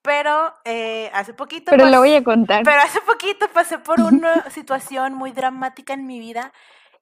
[0.00, 1.70] Pero eh, hace poquito.
[1.70, 2.62] Pero lo voy a contar.
[2.64, 6.52] Pero hace poquito pasé por una situación muy dramática en mi vida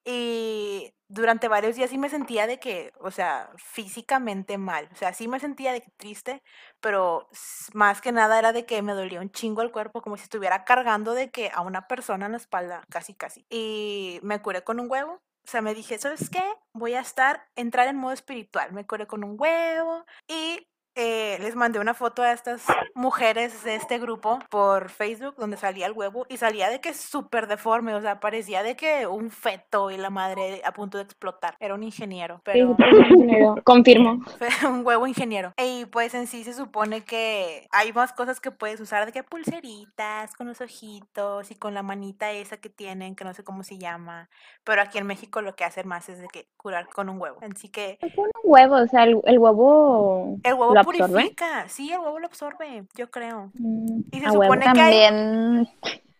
[0.04, 4.88] y durante varios días sí me sentía de que, o sea, físicamente mal.
[4.92, 6.42] O sea, sí me sentía de que triste,
[6.80, 7.28] pero
[7.74, 10.64] más que nada era de que me dolía un chingo el cuerpo, como si estuviera
[10.64, 13.44] cargando de que a una persona en la espalda, casi, casi.
[13.50, 15.20] Y me curé con un huevo.
[15.44, 16.42] O sea, me dije, ¿sabes qué?
[16.72, 18.72] Voy a estar, entrar en modo espiritual.
[18.72, 20.68] Me curé con un huevo y
[21.02, 22.62] eh, les mandé una foto a estas
[22.94, 27.46] mujeres de este grupo por Facebook donde salía el huevo y salía de que súper
[27.46, 31.56] deforme, o sea, parecía de que un feto y la madre a punto de explotar.
[31.58, 33.54] Era un ingeniero, pero sí, sí, ingeniero.
[33.64, 34.20] Confirmo.
[34.68, 35.54] un huevo ingeniero.
[35.56, 39.22] Y pues en sí se supone que hay más cosas que puedes usar, de que
[39.22, 43.62] pulseritas con los ojitos y con la manita esa que tienen, que no sé cómo
[43.62, 44.28] se llama.
[44.64, 47.38] Pero aquí en México lo que hacen más es de que curar con un huevo.
[47.40, 50.74] Así que Con un huevo, o sea, el, el huevo el huevo.
[50.98, 51.68] Purifica.
[51.68, 53.50] Sí, el huevo lo absorbe, yo creo.
[53.54, 54.42] Mm, Y se a huevo.
[54.54, 55.06] supone que hay...
[55.08, 55.68] También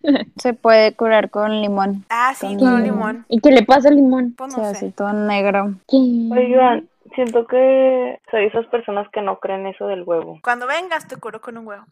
[0.37, 2.05] se puede curar con limón.
[2.09, 2.83] Ah, sí, con limón.
[2.83, 3.27] limón.
[3.29, 4.35] ¿Y qué le pasa al limón?
[4.37, 5.75] Pues O sea, no así todo negro.
[5.93, 10.39] Oigan, siento que soy esas personas que no creen eso del huevo.
[10.43, 11.85] Cuando vengas te curo con un huevo.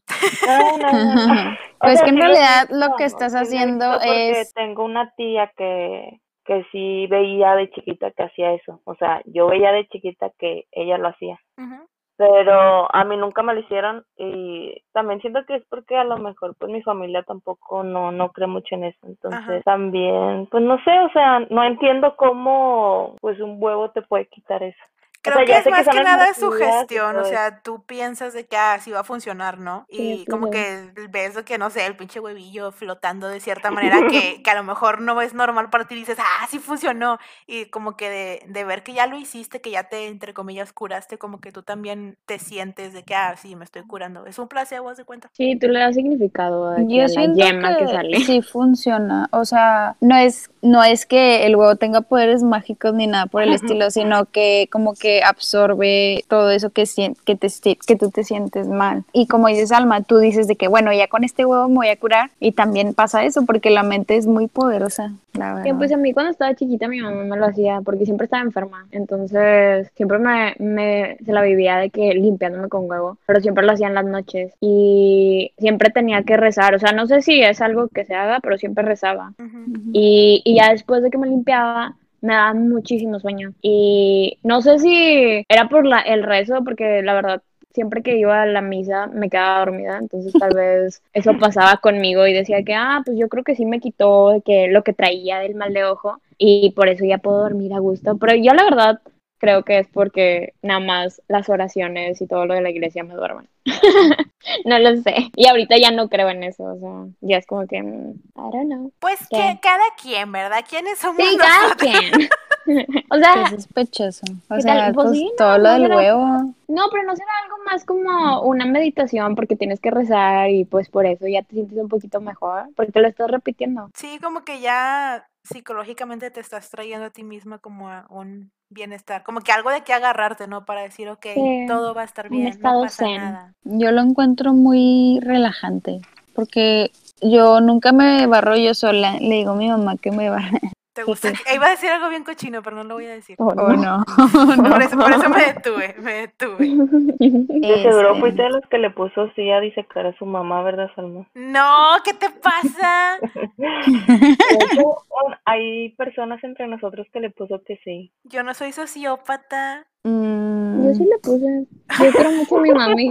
[0.46, 1.50] No, no, no, no.
[1.80, 5.52] O Pues sea, que en sí realidad lo que estás haciendo es- Tengo una tía
[5.56, 8.80] que, que sí veía de chiquita que hacía eso.
[8.84, 11.38] O sea, yo veía de chiquita que ella lo hacía.
[11.56, 11.86] Ujú.
[12.18, 16.18] Pero a mí nunca me lo hicieron y también siento que es porque a lo
[16.18, 18.98] mejor pues mi familia tampoco no, no cree mucho en eso.
[19.07, 19.62] Entonces Ajá.
[19.62, 24.64] también, pues no sé, o sea, no entiendo cómo pues un huevo te puede quitar
[24.64, 24.83] eso.
[25.22, 28.33] Creo sea, que es que más que nada energías y sugestión, o sea, tú piensas
[28.33, 29.87] de que así va a funcionar, ¿no?
[29.90, 30.50] Sí, Y como claro.
[30.50, 34.54] que ves que, no sé, el pinche huevillo flotando de cierta manera que, que a
[34.54, 37.18] lo mejor no es normal para ti y dices, ah, sí funcionó.
[37.46, 40.72] Y como que de, de ver que ya lo hiciste, que ya te, entre comillas,
[40.72, 44.26] curaste, como que tú también te sientes de que, ah, sí, me estoy curando.
[44.26, 45.31] Es un placebo, haz de cuenta.
[45.33, 48.18] Sí, tú le das significado a que Yo a la siento yema que, que sale.
[48.18, 49.28] sí funciona.
[49.33, 53.42] O sea, no es, no es que el huevo tenga poderes mágicos ni nada por
[53.42, 56.85] el estilo, sino que como que que absorbe todo eso que,
[57.25, 57.49] que, te,
[57.87, 59.05] que tú te sientes mal.
[59.14, 61.88] Y como dices, Alma, tú dices de que, bueno, ya con este huevo me voy
[61.88, 62.31] a curar.
[62.40, 65.64] Y también pasa eso, porque la mente es muy poderosa, la verdad.
[65.64, 68.42] Que pues a mí cuando estaba chiquita mi mamá me lo hacía porque siempre estaba
[68.42, 68.87] enferma.
[68.90, 73.73] Entonces siempre me, me se la vivía de que limpiándome con huevo, pero siempre lo
[73.73, 76.75] hacía en las noches y siempre tenía que rezar.
[76.75, 79.33] O sea, no sé si es algo que se haga, pero siempre rezaba.
[79.38, 79.59] Ujú.
[79.59, 79.90] Ujú.
[79.94, 83.52] Y, y ya después de que me limpiaba, me daba muchísimo sueño.
[83.62, 88.42] Y no sé si era por la, el rezo, porque la verdad, siempre que iba
[88.42, 89.98] a la misa me quedaba dormida.
[89.98, 93.64] Entonces tal vez eso pasaba conmigo y decía que, ah, pues yo creo que sí
[93.66, 96.20] me quitó que lo que traía del mal de ojo.
[96.38, 98.16] Y por eso ya puedo dormir a gusto.
[98.16, 99.00] Pero yo la verdad
[99.38, 103.14] creo que es porque nada más las oraciones y todo lo de la iglesia me
[103.14, 103.48] duermen.
[104.64, 105.31] no lo sé.
[105.37, 106.64] Y ahorita ya no creo en eso.
[106.64, 108.92] O sea, ya es como que, mm, I don't know.
[108.98, 109.37] Pues ¿Qué?
[109.37, 110.64] que cada quien, ¿verdad?
[110.68, 111.90] ¿Quiénes somos Sí, cada nosotros?
[111.90, 112.29] quien.
[113.11, 114.24] o Qué sea, sospechoso.
[114.51, 114.94] O ¿Qué sea, tal?
[114.94, 116.55] Pues pues, sí, no, todo lo no del huevo.
[116.68, 120.90] no, pero no será algo más como una meditación porque tienes que rezar y pues
[120.90, 123.90] por eso ya te sientes un poquito mejor, porque lo estás repitiendo.
[123.94, 129.22] Sí, como que ya psicológicamente te estás trayendo a ti misma como a un bienestar,
[129.22, 130.64] como que algo de que agarrarte, ¿no?
[130.64, 133.16] Para decir, ok, Sí, todo va a estar un bien, no estado pasa zen.
[133.16, 133.54] nada.
[133.64, 136.00] Yo lo encuentro muy relajante,
[136.35, 139.14] porque yo nunca me barro yo sola.
[139.20, 140.61] Le digo a mi mamá que me barre.
[140.98, 141.28] ¿Te gusta?
[141.28, 143.37] Eh, Iba a decir algo bien cochino, pero no lo voy a decir.
[143.38, 144.04] Oh, ¿O no?
[144.68, 146.58] Por eso, por eso me detuve, me detuve.
[147.18, 150.62] De seguro Este, fuiste de los que le puso sí a disecar a su mamá,
[150.62, 151.26] ¿verdad, Salma?
[151.34, 153.18] No, ¿qué te pasa?
[153.56, 154.96] Hecho,
[155.44, 158.12] hay personas entre nosotros que le puso que sí.
[158.24, 159.87] Yo no soy sociópata.
[160.04, 161.66] mm, Yo sí le puse.
[162.04, 163.11] Yo quiero mucho a mi mami.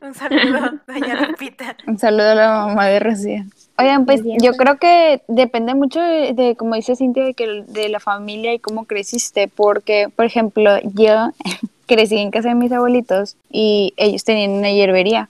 [0.00, 1.76] Un saludo, doña Lupita.
[1.86, 3.42] Un saludo a la mamá de Rocío.
[3.80, 7.88] Oigan, pues yo creo que depende mucho de, de, como dice Cintia, de, que, de
[7.88, 11.30] la familia y cómo creciste, porque, por ejemplo, yo
[11.86, 15.28] crecí en casa de mis abuelitos y ellos tenían una hierbería.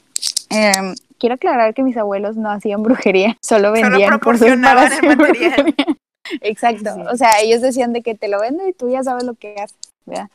[0.49, 5.17] Em, quiero aclarar que mis abuelos no hacían brujería, solo vendían para proporcionaban el hacer
[5.17, 5.63] material.
[5.63, 5.97] brujería.
[6.41, 7.01] Exacto, Sí.
[7.13, 9.57] o sea, ellos decían de que te lo vendo y tú ya sabes lo que
[9.59, 10.29] haces, ¿verdad?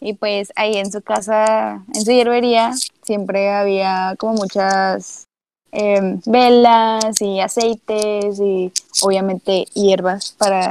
[0.00, 2.72] Y pues ahí en su casa, en su hierbería,
[3.02, 5.27] siempre había como muchas
[5.72, 10.70] em, velas y aceites y obviamente hierbas para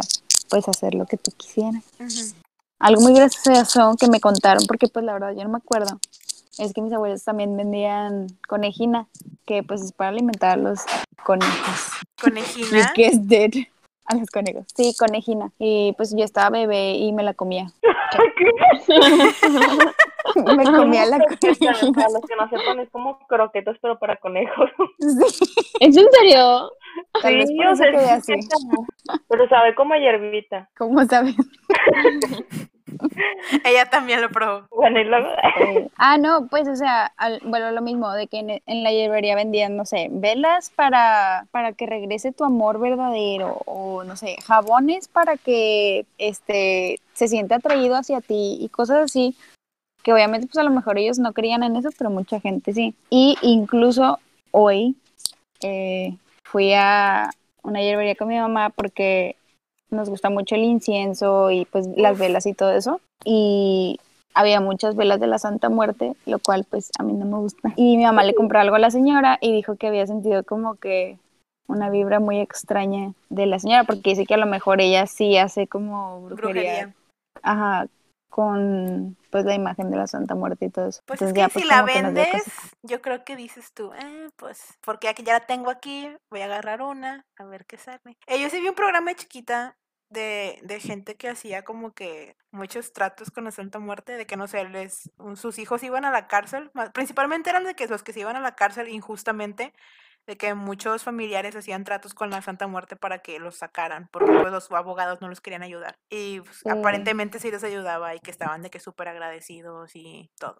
[0.49, 1.83] pues hacer lo que tú quisieras.
[2.79, 5.99] Algo muy gracioso que me contaron, porque pues la verdad yo no me acuerdo,
[6.59, 9.07] es que mis abuelos también vendían conejina,
[9.45, 10.79] que pues es para alimentar a los
[11.23, 11.91] conejos.
[12.21, 12.93] Conejina.
[14.07, 14.65] A los conejos.
[14.75, 15.51] Sí, conejina.
[15.59, 17.67] Y pues yo estaba bebé y me la comía.
[20.55, 21.73] me comía la conejina.
[21.93, 24.69] Para los que no sepan, es como croquetas, pero para conejos.
[24.99, 25.45] Sí,
[25.81, 26.71] ¿Es en serio?
[27.21, 27.59] tal sí
[28.09, 28.33] así.
[28.33, 28.87] está como-
[29.27, 30.69] Pero sabe como hierbita.
[30.77, 31.35] ¿Cómo sabes?
[33.63, 34.67] Ella también lo probó.
[34.71, 35.27] Bueno, y luego...
[35.97, 39.35] Ah, no, pues, o sea, al- bueno, lo mismo, de que en, en la hierbería
[39.35, 45.07] vendían, no sé, velas para, para que regrese tu amor verdadero, o no sé, jabones
[45.07, 49.35] para que este se sienta atraído hacia ti y cosas así,
[50.03, 52.93] que obviamente pues a lo mejor ellos no creían en eso, pero mucha gente sí.
[53.09, 54.19] Y incluso
[54.51, 54.95] hoy
[55.61, 57.29] eh, fui a
[57.63, 59.35] una hierbería con mi mamá porque
[59.89, 63.01] nos gusta mucho el incienso y pues las velas y todo eso.
[63.23, 63.99] Y
[64.33, 67.73] había muchas velas de la Santa Muerte, lo cual pues a mí no me gusta.
[67.75, 70.75] Y mi mamá le compró algo a la señora y dijo que había sentido como
[70.75, 71.17] que
[71.67, 75.37] una vibra muy extraña de la señora, porque dice que a lo mejor ella sí
[75.37, 76.95] hace como brujería, Brujería.
[77.41, 77.87] ajá,
[78.37, 81.01] con pues la imagen de la Santa Muerte y todo eso.
[81.07, 82.43] Pues es Entonces que ya, si pues, la nos dio vendes,
[82.83, 86.45] yo creo que dices tú, eh, pues, porque aquí ya la tengo aquí, voy a
[86.45, 87.99] agarrar una, a ver qué sale.
[88.27, 89.75] Eh, yo sí vi un programa de chiquita
[90.09, 94.37] de, de gente que hacía como que muchos tratos con la Santa Muerte, de que
[94.37, 98.13] no sé, les, sus hijos iban a la cárcel, principalmente eran de que los que
[98.13, 99.73] se iban a la cárcel injustamente,
[100.27, 104.31] de que muchos familiares hacían tratos con la Santa Muerte para que los sacaran, porque
[104.33, 105.95] pues los abogados no los querían ayudar.
[106.09, 106.69] Y pues, Sí.
[106.69, 110.57] aparentemente sí les ayudaba y que estaban de que súper agradecidos y todo.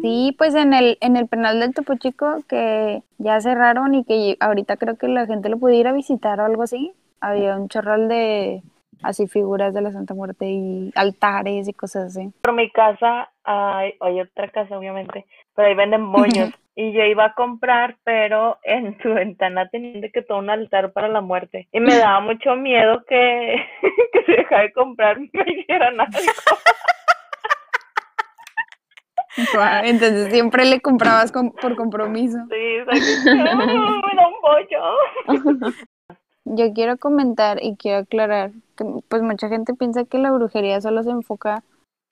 [0.00, 4.38] Sí, pues en el, en el penal del Topo Chico que ya cerraron y que
[4.40, 6.92] ahorita creo que la gente lo puede ir a visitar o algo así.
[7.20, 8.62] Había un chorral de
[9.02, 12.32] así figuras de la Santa Muerte y altares y cosas así.
[12.40, 16.50] Por mi casa hay, hay otra casa, obviamente, pero ahí venden moños.
[16.76, 20.92] Y yo iba a comprar, pero en su ventana tenían de que todo un altar
[20.92, 21.68] para la muerte.
[21.72, 23.56] Y me daba mucho miedo que,
[24.12, 26.12] que si dejara de comprar me hicieran algo.
[29.84, 32.38] Entonces siempre le comprabas con- por compromiso.
[32.50, 32.94] Sí, o sea,
[33.34, 35.72] que, "Ah, me da un pollo.
[36.44, 41.02] Yo quiero comentar y quiero aclarar que pues mucha gente piensa que la brujería solo
[41.02, 41.62] se enfoca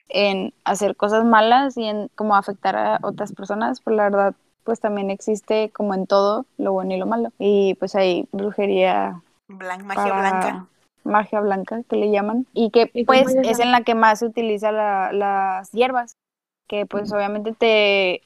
[0.09, 4.35] en hacer cosas malas y en como afectar a otras personas, pero la verdad
[4.69, 7.33] pues también existe como en todo lo bueno y lo malo.
[7.39, 10.67] Y pues hay brujería magia para- blanca.
[11.05, 14.19] magia blanca que le llaman y que ¿Y cómo pues es en la que más
[14.19, 16.17] se utiliza la- las hierbas
[16.69, 18.21] que pues obviamente te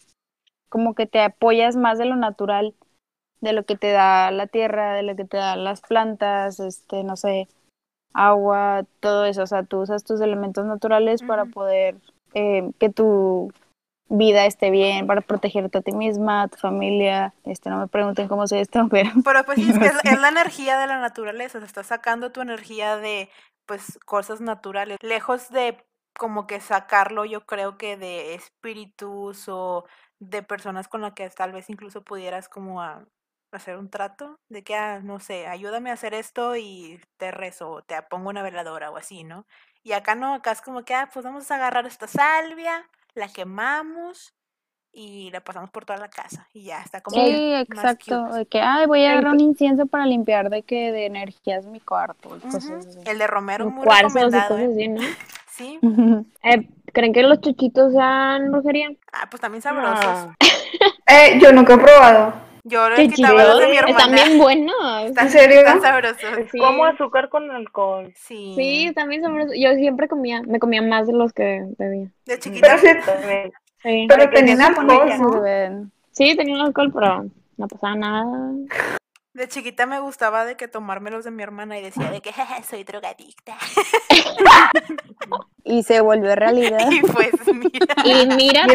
[0.69, 2.75] como que te apoyas más de lo natural
[3.41, 7.05] de lo que te da la tierra de lo que te dan las plantas este
[7.05, 7.47] no sé
[8.15, 11.95] agua todo eso o sea tú usas tus elementos naturales para poder
[12.35, 13.53] eh, que tu
[14.13, 18.29] vida esté bien para protegerte a ti misma a tu familia este no me pregunten
[18.29, 20.99] cómo sé esto pero Pero pues sí, es, que es, es la energía de la
[20.99, 23.31] naturaleza, se está sacando tu energía de
[23.67, 25.77] pues cosas naturales, lejos de
[26.19, 29.85] como que sacarlo yo creo que de espíritus o
[30.19, 33.05] de personas con las que tal vez incluso pudieras como a
[33.53, 37.71] hacer un trato de que, ah, no sé, ayúdame a hacer esto y te rezo,
[37.71, 39.47] o te pongo una veladora o así, ¿no?
[39.83, 43.29] Y acá no, acá es como que, ah, pues vamos a agarrar esta salvia, la
[43.29, 44.35] quemamos
[44.93, 48.27] y la pasamos por toda la casa y ya está como Sí, exacto.
[48.27, 51.81] De que, ay, voy a agarrar un incienso para limpiar de que de energías mi
[51.81, 52.75] cuarto y cosas Ujú.
[52.77, 53.11] así.
[53.11, 54.49] El de Romero, muy cuarzos y recomendado.
[54.49, 54.71] cosas ¿eh?
[54.73, 55.01] así, ¿no?
[55.53, 55.79] Sí.
[56.45, 58.89] Eh, ¿Creen que los chuchitos sean brujería?
[59.13, 60.27] Ah, pues también sabrosos.
[60.27, 60.35] No.
[61.07, 62.33] Eh, yo nunca he probado.
[62.65, 64.25] Yo les quitaba los de mi Están hermana.
[64.25, 64.75] bien buenos.
[65.07, 65.59] Están, ¿En serio?
[65.59, 66.39] están sabrosos.
[66.39, 66.59] Es Sí.
[66.59, 68.13] como azúcar con alcohol.
[68.17, 68.55] Sí.
[68.57, 69.53] Sí, están bien sabrosos.
[69.59, 72.09] Yo siempre comía, me comía más de los que bebía.
[72.27, 72.77] De chiquita.
[72.81, 73.53] Pero sí, También.
[73.83, 75.91] Sí, pero supone alcohol, ¿no?
[76.13, 77.25] Sí tenían alcohol, pero
[77.57, 78.53] no pasaba nada.
[79.35, 82.63] De chiquita me gustaba de que tomármelos de mi hermana y decía de que "Jeje,
[82.65, 83.57] soy drogadicta.
[85.65, 86.81] Y se volvió realidad.
[86.91, 87.95] y pues mira.
[88.05, 88.67] Y mira.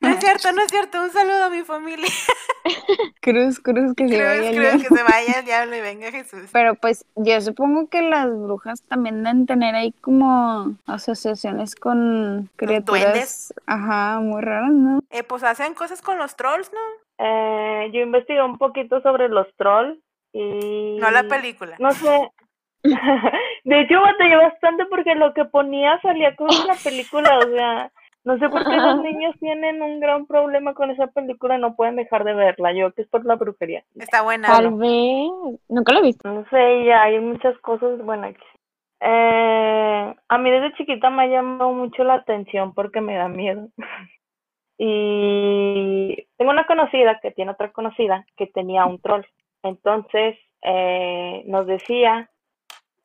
[0.00, 1.02] No es cierto, no es cierto.
[1.02, 2.06] Un saludo a mi familia.
[3.20, 4.88] Cruz, cruz, que se Cruz, vaya el cruz, diablo.
[4.88, 6.48] que se vaya el diablo y venga Jesús.
[6.52, 13.52] Pero pues yo supongo que las brujas también deben tener ahí como asociaciones con criaturas,
[13.66, 15.00] ajá, muy raras, ¿no?
[15.10, 16.78] Eh, pues hacen cosas con los trolls, ¿no?
[17.22, 19.98] Eh, yo investigué un poquito sobre los trolls
[20.32, 20.96] y...
[20.98, 21.76] No la película.
[21.78, 22.30] No sé.
[23.64, 27.90] De hecho, batallé bastante porque lo que ponía salía con la película, o sea,
[28.24, 31.76] no sé por qué los niños tienen un gran problema con esa película y no
[31.76, 32.72] pueden dejar de verla.
[32.72, 33.84] Yo que es por la brujería.
[33.96, 34.48] Está buena.
[34.48, 35.30] tal vez,
[35.68, 36.26] nunca lo he visto.
[36.26, 38.44] No sé, ya hay muchas cosas, bueno, aquí.
[39.00, 43.68] eh, a mí desde chiquita me ha llamado mucho la atención porque me da miedo.
[44.82, 49.24] Y tengo una conocida que tiene otra conocida que tenía un troll.
[49.62, 52.30] Entonces eh, nos decía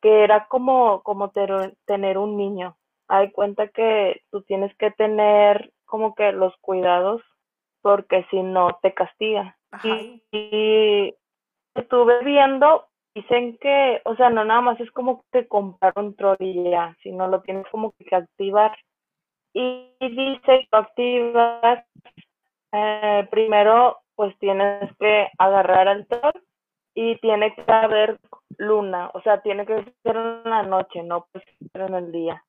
[0.00, 2.76] que era como, como ter- tener un niño.
[3.08, 7.22] Hay cuenta que tú tienes que tener como que los cuidados
[7.82, 9.56] porque si no te castiga.
[10.32, 11.14] Y
[11.74, 16.36] estuve viendo, dicen que, o sea, no nada más es como que comprar un troll
[16.40, 18.74] y ya, sino lo tienes como que activar.
[19.58, 21.86] Y dice que activas,
[22.72, 26.42] eh, primero pues tienes que agarrar al troll
[26.94, 28.18] y tiene que haber
[28.58, 32.44] luna, o sea, tiene que ser en la noche, no puede ser en el día.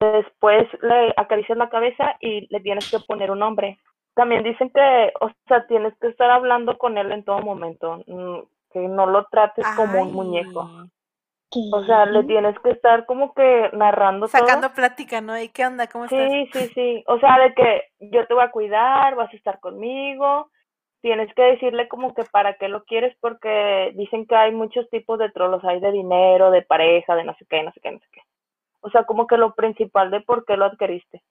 [0.00, 3.78] Después le acaricias la cabeza y le tienes que poner un nombre.
[4.14, 8.38] También dicen que, o sea, tienes que estar hablando con él en todo momento, mm,
[8.72, 10.90] que no lo trates como un Ay.
[11.50, 14.38] O sea, le tienes que estar como que narrando todo.
[14.38, 15.38] Sacando plática, ¿no?
[15.38, 15.86] ¿Y qué onda?
[15.86, 16.30] ¿Cómo estás?
[16.30, 17.04] Sí, sí, sí.
[17.06, 20.50] O sea, de que yo te voy a cuidar, vas a estar conmigo.
[21.00, 25.18] Tienes que decirle como que para qué lo quieres porque dicen que hay muchos tipos
[25.18, 25.64] de trolos.
[25.64, 28.20] Hay de dinero, de pareja, de no sé qué, no sé qué, no sé qué.
[28.80, 31.22] O sea, como que lo principal de por qué lo adquiriste.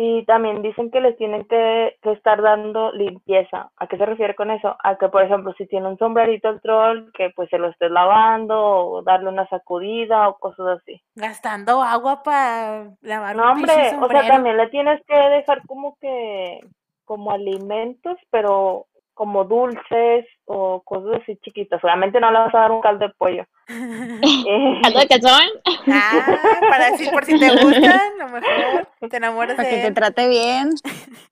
[0.00, 3.72] Y también dicen que les tienen que, que estar dando limpieza.
[3.78, 4.76] ¿A qué se refiere con eso?
[4.84, 7.90] A que, por ejemplo, si tiene un sombrerito el troll, que pues se lo estés
[7.90, 11.02] lavando o darle una sacudida o cosas así.
[11.16, 15.96] Gastando agua para lavar No, un hombre, o sea, también le tienes que dejar como
[16.00, 16.60] que,
[17.04, 18.86] como alimentos, pero
[19.18, 21.82] como dulces o cosas así chiquitas.
[21.82, 23.44] Obviamente no le vas a dar un caldo de pollo.
[24.50, 25.48] Eh, ¿Caldo de calzón?
[25.92, 26.38] ah,
[26.70, 30.28] para decir por si te gustan, a lo mejor te enamoras Para que te trate
[30.28, 30.70] bien.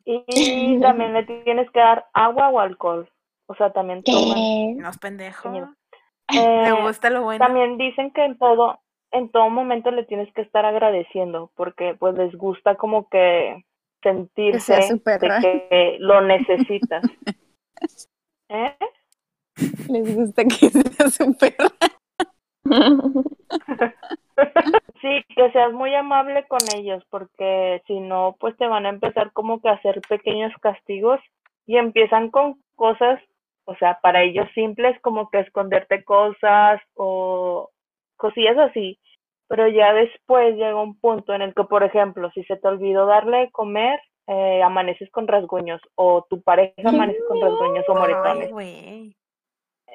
[0.05, 3.09] y también le tienes que dar agua o alcohol.
[3.47, 4.77] O sea, también toman.
[4.79, 5.49] No es pendejo.
[5.51, 7.45] Me Eh, gusta lo bueno.
[7.45, 8.81] También dicen que en todo,
[9.13, 13.65] en todo momento le tienes que estar agradeciendo, porque pues les gusta como que
[14.03, 15.39] sentirse perra.
[15.41, 17.03] de que lo necesitas.
[18.49, 18.77] ¿Eh?
[19.89, 21.57] Les gusta que sea súper.
[25.01, 29.33] Sí, que seas muy amable con ellos, porque si no, pues te van a empezar
[29.33, 31.21] como que a hacer pequeños castigos
[31.67, 33.21] y empiezan con cosas,
[33.65, 37.71] o sea, para ellos simples como que esconderte cosas o
[38.17, 38.99] cosillas así.
[39.49, 43.07] pero ya después llega un punto en el que, por ejemplo, si se te olvidó
[43.07, 47.99] darle de comer, eh, amaneces con rasguños, o tu pareja amanece con rasguños o Ay,
[47.99, 48.51] moretones.
[48.51, 49.17] güey.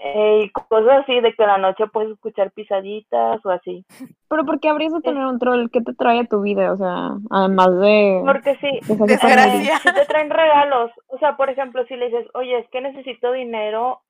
[0.03, 3.85] Eh, y cosas así de que en la noche puedes escuchar pisaditas o así.
[4.29, 5.67] Pero ¿por qué habrías de tener un troll?
[5.71, 6.73] ¿Qué te trae a tu vida?
[6.73, 8.23] O sea, además de...
[8.25, 9.77] Porque sí, Desgracia.
[9.77, 13.31] si te traen regalos, o sea, por ejemplo, si le dices, oye, es que necesito
[13.31, 14.01] dinero,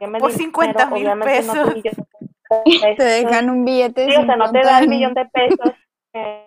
[0.00, 2.06] que me Por dinero, 50 mil obviamente no te pesos.
[2.48, 2.96] Te pesos.
[3.04, 5.72] dejan un billete de Sí, o sea, no te 50 da el millón de pesos.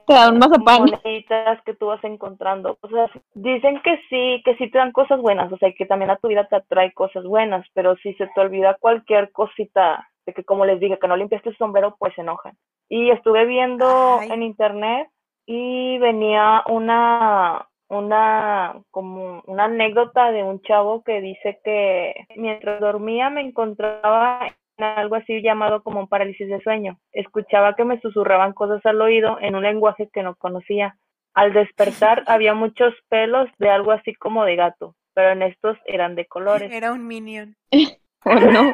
[0.05, 0.81] Te dan mazapán.
[0.81, 2.77] moneditas que tú vas encontrando.
[2.81, 6.11] O sea, dicen que sí, que sí te dan cosas buenas, o sea, que también
[6.11, 10.33] a tu vida te atrae cosas buenas, pero si se te olvida cualquier cosita, de
[10.33, 12.57] que como les dije, que no limpiaste el sombrero, pues se enojan.
[12.87, 14.29] Y estuve viendo Ay.
[14.31, 15.09] en internet
[15.45, 23.29] y venía una una como una anécdota de un chavo que dice que mientras dormía
[23.31, 26.99] me encontraba en algo así llamado como un parálisis de sueño.
[27.11, 30.97] Escuchaba que me susurraban cosas al oído en un lenguaje que no conocía.
[31.33, 36.15] Al despertar había muchos pelos de algo así como de gato, pero en estos eran
[36.15, 36.71] de colores.
[36.71, 37.55] Era un minion.
[38.25, 38.73] ¿O no?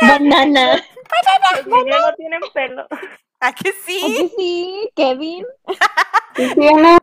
[0.00, 0.76] Banana.
[1.56, 2.86] Los niños no tienen pelo.
[3.40, 4.00] ¿A que sí?
[4.04, 5.46] Aquí sí, Kevin.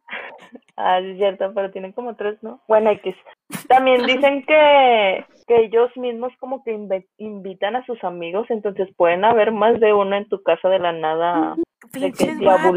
[0.82, 2.62] Ah, sí es cierto, pero tienen como tres, ¿no?
[2.68, 3.14] Bueno, X.
[3.68, 6.72] También dicen que, que ellos mismos como que
[7.18, 10.94] invitan a sus amigos, entonces pueden haber más de uno en tu casa de la
[10.94, 11.56] nada.
[11.92, 12.12] que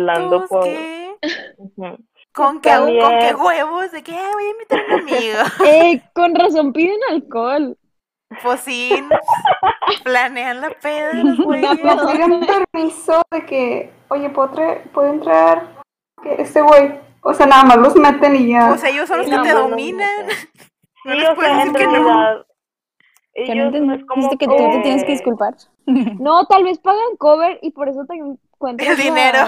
[0.04, 1.14] vatos, por- ¿qué?
[2.34, 3.92] ¿Con qué, También- ¿Con qué huevos?
[3.92, 4.12] ¿De qué?
[4.16, 5.38] "Ay, voy a invitar a un amigo.
[5.94, 7.76] Eh, con razón piden alcohol.
[8.42, 8.90] Pues sí,
[10.04, 11.84] planean la peda de los güeyes.
[11.84, 14.50] Nos piden permiso de que, oye, ¿puedo,
[14.92, 15.68] puedo entrar
[16.22, 16.94] que este güey?
[17.22, 18.68] O sea, nada más los meten y ya.
[18.68, 20.26] Pues ellos son los Sí, que no, te dominan.
[20.26, 20.32] no.
[21.04, 22.44] No Sí, les o puedes sea, decir que no.
[23.34, 25.54] Que no ellos no entendiste es como que tú te tienes que disculpar.
[26.20, 29.38] No, tal vez pagan cover y por eso te encuentras El dinero.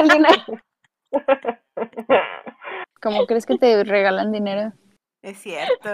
[0.00, 0.42] El dinero.
[3.00, 4.72] ¿Cómo crees que te regalan dinero?
[5.22, 5.90] Es cierto.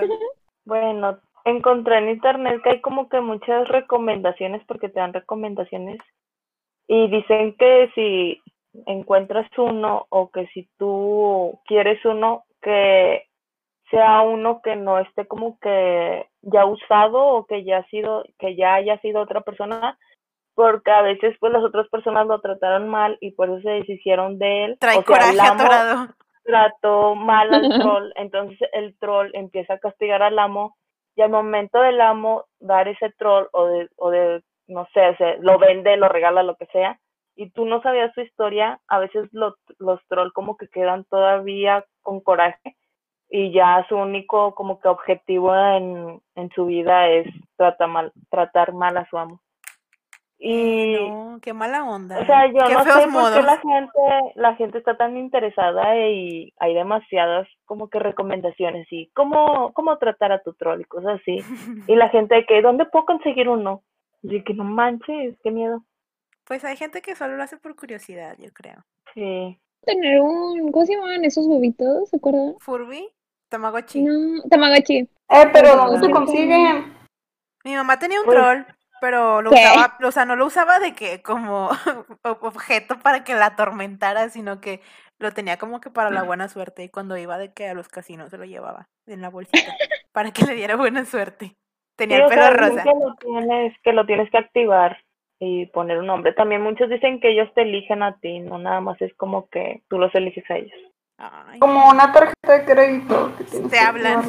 [0.65, 5.99] Bueno, encontré en internet que hay como que muchas recomendaciones porque te dan recomendaciones
[6.89, 8.41] y dicen que si
[8.87, 13.25] encuentras uno o que si tú quieres uno que
[13.91, 18.57] sea uno que no esté como que ya usado o que ya ha sido que
[18.57, 19.99] ya haya sido otra persona
[20.55, 24.39] porque a veces pues las otras personas lo trataron mal y por eso se deshicieron
[24.39, 24.77] de él.
[24.81, 26.07] Trae O sea, el coraje amo- atorado.
[26.45, 30.77] trató mal al troll, entonces el troll empieza a castigar al amo
[31.17, 35.17] y al momento del amo dar ese troll o de, o de no sé, o
[35.17, 36.99] sea, lo vende, lo regala, lo que sea,
[37.37, 41.85] y tú no sabías su historia, a veces lo- los troll como que quedan todavía
[42.03, 42.77] con coraje
[43.31, 47.27] y ya su único como que objetivo en, en su vida es
[47.57, 49.41] tratar mal, tratar mal a su amo.
[50.39, 52.21] Y No, qué mala onda.
[52.21, 54.01] o sea, yo qué no sé por qué la gente,
[54.35, 60.33] la gente está tan interesada y hay demasiadas como que recomendaciones y cómo, cómo tratar
[60.33, 61.39] a tu troll y cosas así.
[61.89, 63.83] Y la gente que, ¿dónde puedo conseguir uno?
[64.23, 65.83] Y que no manches, qué miedo.
[66.47, 68.85] Pues hay gente que solo lo hace por curiosidad, yo creo.
[69.15, 69.59] Sí.
[69.83, 70.71] Tener un.
[70.73, 72.09] ¿Cómo se llaman esos huevitos?
[72.11, 72.57] ¿Se acuerdan?
[72.61, 73.09] Furby,
[73.51, 74.03] Tamagotchi.
[74.03, 74.99] No, Tamagotchi.
[74.99, 76.95] Eh, pero ¿dónde se consiguen?
[77.65, 78.63] Mi mamá tenía un troll,
[79.01, 79.57] pero lo ¿Qué?
[79.57, 81.69] usaba, o sea, no lo usaba de que como
[82.23, 84.81] ob- objeto para que la atormentara, sino que
[85.19, 87.89] lo tenía como que para la buena suerte y cuando iba de que a los
[87.89, 89.73] casinos se lo llevaba en la bolsita
[90.13, 91.55] para que le diera buena suerte.
[91.97, 92.83] Tenía el pelo rosa.
[92.83, 94.99] que lo tienes, que lo tienes que activar
[95.45, 96.33] y poner un nombre.
[96.33, 99.83] También muchos dicen que ellos te eligen a ti, no nada más es como que
[99.89, 100.79] tú los eliges a ellos.
[101.19, 103.33] Ay, Como una tarjeta de crédito.
[103.39, 104.23] que Te que hablan.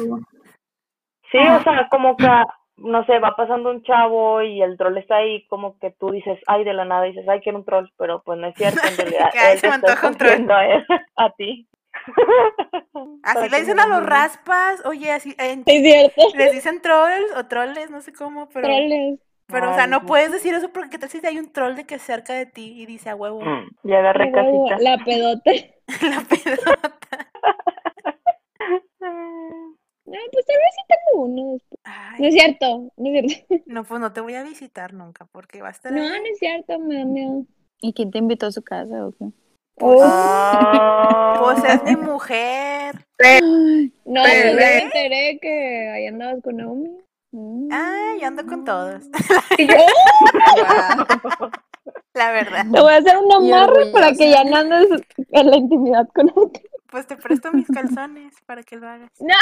[1.32, 2.28] Sí, o sea, como que,
[2.76, 6.38] no sé, va pasando un chavo y el troll está ahí, como que tú dices,
[6.46, 8.96] ay, de la nada dices, ay, quiero un troll, pero pues no es cierto, en
[8.96, 10.12] realidad, él se te un troll.
[10.12, 10.86] escogiendo a, él,
[11.16, 11.66] a ti.
[13.24, 16.22] Así le dicen a los raspas, oye, así en- Es cierto.
[16.36, 19.18] les dicen trolls o trolles, no sé cómo, pero Troles.
[19.46, 21.84] Pero o sea, no puedes decir eso porque qué tal si hay un troll de
[21.84, 24.82] que cerca de ti y dice a huevo Mm, Ya agarré A huevo, casita.
[24.82, 25.50] La pedota.
[26.02, 27.30] la pedota.
[30.08, 31.58] No, pues tal vez sí tengo uno.
[31.82, 33.64] Ay, No es cierto, no es cierto.
[33.66, 36.08] No, pues no te voy a visitar nunca porque va a estar No, ahí.
[36.20, 37.44] no es cierto, me da miedo.
[37.80, 39.26] ¿Y quién te invitó a su casa o qué?
[39.74, 40.00] Pues,
[41.40, 42.94] pues es mi mujer.
[44.04, 46.98] No, pues ya me enteré que ahí andabas con Naomi.
[47.32, 47.68] Mm.
[47.72, 49.04] Ay, yo ando con todos.
[50.56, 51.50] Guau.
[52.14, 52.64] La verdad.
[52.72, 55.02] te voy a hacer un amarre para que ya no andes
[55.32, 56.62] en la intimidad con otro.
[56.90, 59.10] Pues te presto mis calzones para que lo hagas.
[59.20, 59.34] No.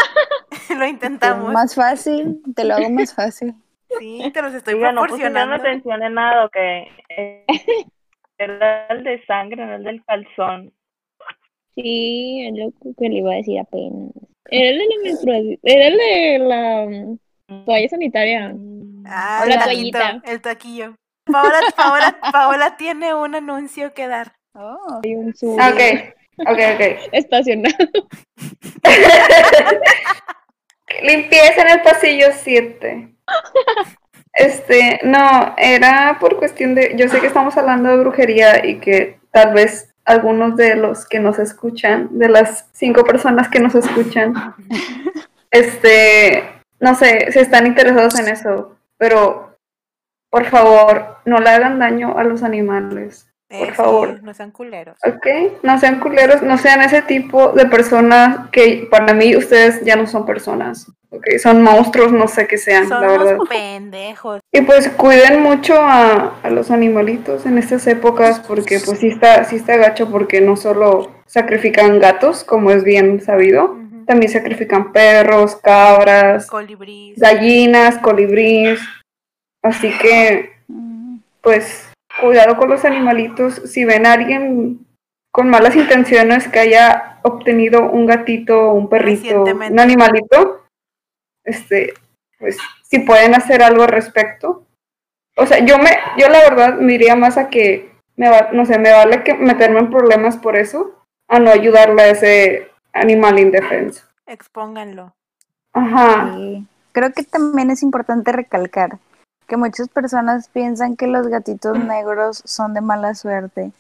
[0.79, 1.53] Lo intentamos.
[1.53, 3.55] Más fácil, te lo hago más fácil.
[3.99, 5.55] Sí, te los estoy Oiga, no pusieron proporcionando.
[5.55, 6.89] atención en nada, que
[8.39, 10.73] Era el de sangre, no el del calzón.
[11.77, 14.11] Sí, es lo que le iba a decir apenas.
[14.47, 17.19] Era el de la menstruación, era el de la mm,
[17.65, 18.55] toalla sanitaria.
[19.07, 20.23] Ah, O el la toallita.
[20.25, 20.95] el taquillo.
[21.27, 24.33] Paola, Paola, Paola tiene un anuncio que dar.
[24.55, 25.81] Oh, Hay un sur Ok,
[26.47, 27.09] ok, ok.
[27.13, 27.75] estacionado.
[31.03, 33.09] Limpieza en el pasillo 7.
[34.35, 39.19] Este, no, era por cuestión de, yo sé que estamos hablando de brujería y que
[39.31, 44.35] tal vez algunos de los que nos escuchan, de las cinco personas que nos escuchan,
[45.51, 46.45] este,
[46.85, 49.57] no sé, si están interesados en eso, pero
[50.31, 53.27] por favor, no le hagan daño a los animales.
[53.49, 54.23] Por Eh, sí, favor.
[54.23, 54.97] no sean culeros.
[55.07, 55.27] ¿Ok?
[55.63, 60.07] No sean culeros, no sean ese tipo de personas que para mí ustedes ya no
[60.07, 60.91] son personas.
[61.11, 61.25] ¿Ok?
[61.41, 63.35] Son monstruos, no sé qué sean, Son la verdad.
[63.37, 64.41] unos pendejos.
[64.53, 69.45] Y pues cuiden mucho a, a los animalitos en estas épocas porque pues sí está,
[69.45, 73.77] sí está gacho porque no solo sacrifican gatos, como es bien sabido.
[74.07, 76.49] También sacrifican perros, cabras,
[77.17, 78.81] gallinas, colibríes.
[79.63, 80.55] Así que
[81.41, 83.55] pues cuidado con los animalitos.
[83.67, 84.87] Si ven a alguien
[85.33, 90.65] con malas intenciones que haya obtenido un gatito, un perrito, un animalito,
[91.45, 91.95] este,
[92.39, 94.67] pues si pueden hacer algo al respecto.
[95.37, 98.65] O sea, yo me, yo la verdad me iría más a que me va, no
[98.65, 103.39] sé, me vale que meterme en problemas por eso, a no ayudarle a ese animal
[103.39, 104.05] indefenso.
[104.27, 105.15] Expónganlo.
[105.75, 106.35] Ajá.
[106.35, 106.67] sí.
[106.93, 108.99] Creo que también es importante recalcar
[109.47, 113.73] que muchas personas piensan que los gatitos negros son de mala suerte.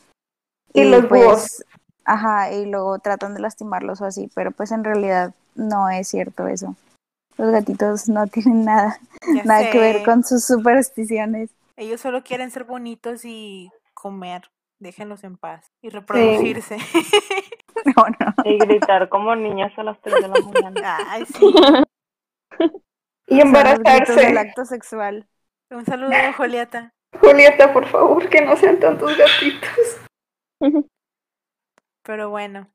[0.73, 1.65] Y los búhos.
[2.05, 6.49] Ajá, y luego tratan de lastimarlos o así, pero pues en realidad no es cierto
[6.49, 6.77] eso.
[7.39, 8.99] Los gatitos no tienen nada,
[9.35, 11.51] Ya nada que ver con sus supersticiones.
[11.77, 14.51] Ellos solo quieren ser bonitos y comer.
[14.85, 15.73] Déjenlos en paz.
[15.81, 16.77] Y reproducirse.
[17.87, 18.35] No, no.
[18.45, 20.99] Y gritar como niñas a las 3 de la mañana.
[21.09, 21.55] Ay, sí.
[23.27, 24.39] Y embarazarse.
[24.39, 25.29] acto sexual.
[25.71, 26.95] Un saludo, Julieta.
[27.21, 30.01] Julieta, por favor, que no sean tantos gatitos.
[32.05, 32.71] Pero bueno.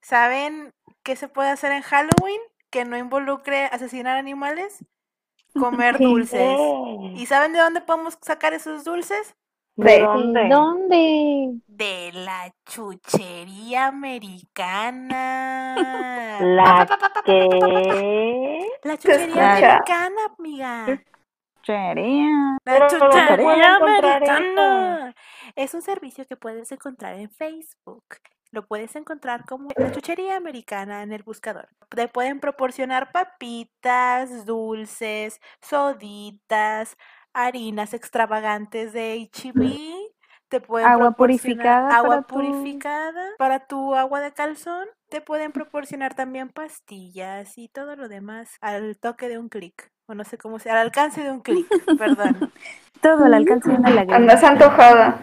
[0.00, 2.40] ¿Saben qué se puede hacer en Halloween
[2.70, 4.84] que no involucre asesinar animales?
[5.58, 6.40] Comer dulces.
[6.56, 9.34] Oh, ¿Y saben de dónde podemos sacar esos dulces?
[9.76, 10.48] ¿De dónde?
[10.48, 11.60] ¿Dónde?
[11.66, 15.34] De la chuchería americana.
[16.40, 16.86] ¿La
[17.24, 18.68] qué?
[18.84, 21.02] La chuchería americana, amiga.
[21.62, 22.56] Chería.
[22.64, 25.14] La Pero ¿dónde puedo chuchería americana.
[25.56, 28.04] Es un servicio que puedes encontrar en Facebook.
[28.52, 31.68] Lo puedes encontrar como la chuchería americana en el buscador.
[31.88, 36.96] Te pueden proporcionar papitas, dulces, soditas,
[37.34, 39.76] harinas extravagantes de H-E-B.
[40.48, 44.86] Te pueden Agua proporcionar purificada agua para tu- purificada para tu agua de calzón.
[45.08, 49.90] Te pueden proporcionar también pastillas y todo lo demás al toque de un clic.
[50.06, 51.66] O no sé cómo sea, al alcance de un clic,
[51.98, 52.52] perdón.
[53.00, 54.16] Todo al alcance de una lágrima.
[54.16, 55.18] Andas antojada.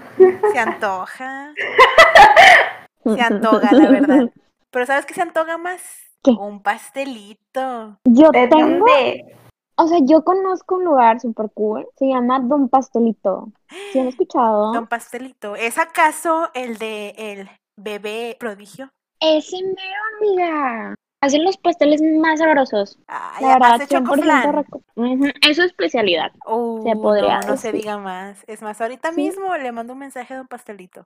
[0.52, 1.54] Se antoja.
[3.04, 4.30] Se antoja, la verdad.
[4.70, 5.82] Pero ¿sabes qué se antoja más?
[6.24, 6.32] ¿Qué?
[6.32, 7.98] Un pastelito.
[8.06, 9.36] Yo ¿De tengo, dónde?
[9.76, 13.52] O sea, yo conozco un lugar super cool, se llama Don Pastelito.
[13.92, 14.74] ¿Sí han escuchado?
[14.74, 15.56] Don Pastelito.
[15.56, 18.90] ¿Es acaso el de el bebé prodigio?
[19.20, 20.96] Ese mero, amiga.
[21.24, 22.98] Hacen los pasteles más sabrosos.
[23.08, 24.54] Ay, La verdad, hace 100% chocoflan.
[24.54, 26.32] reco- Ujú, Es su especialidad.
[26.48, 28.44] Uh, Se podría no, no se diga más.
[28.48, 29.22] Es más, ahorita Sí.
[29.22, 31.06] mismo le mando un mensaje a Don Pastelito.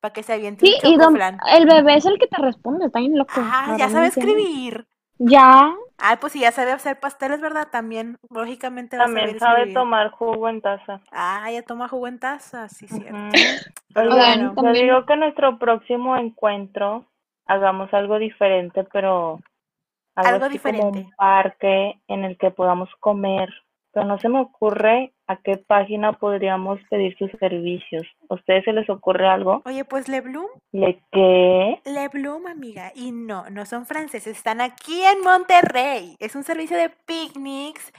[0.00, 1.16] Para que se aviente Sí, un y don,
[1.48, 3.32] el bebé es el que te responde, está bien loco.
[3.36, 4.86] Ah, ya sabe escribir.
[5.18, 7.68] Ya, Ay, pues si ya sabe hacer pasteles, ¿verdad?
[7.70, 9.74] También, lógicamente va a También sabe escribir.
[9.74, 11.00] tomar jugo en taza.
[11.10, 13.14] Ah, ya toma jugo en taza, sí, cierto.
[13.16, 13.30] Ujú.
[13.94, 17.06] Pero Oigan, bueno, yo también- digo que nuestro próximo encuentro
[17.46, 19.40] hagamos algo diferente, pero
[20.16, 20.98] Algo como diferente.
[21.00, 23.48] un parque en el que podamos comer.
[23.96, 28.02] Pero no se me ocurre a qué página podríamos pedir sus servicios.
[28.28, 29.62] ¿A ustedes se les ocurre algo?
[29.64, 31.80] Oye, pues Le Bloom, ¿Le qué?
[31.86, 32.92] Le Bloom, amiga.
[32.94, 36.14] Y no, no son franceses, están aquí en Monterrey.
[36.18, 37.90] Es un servicio de picnics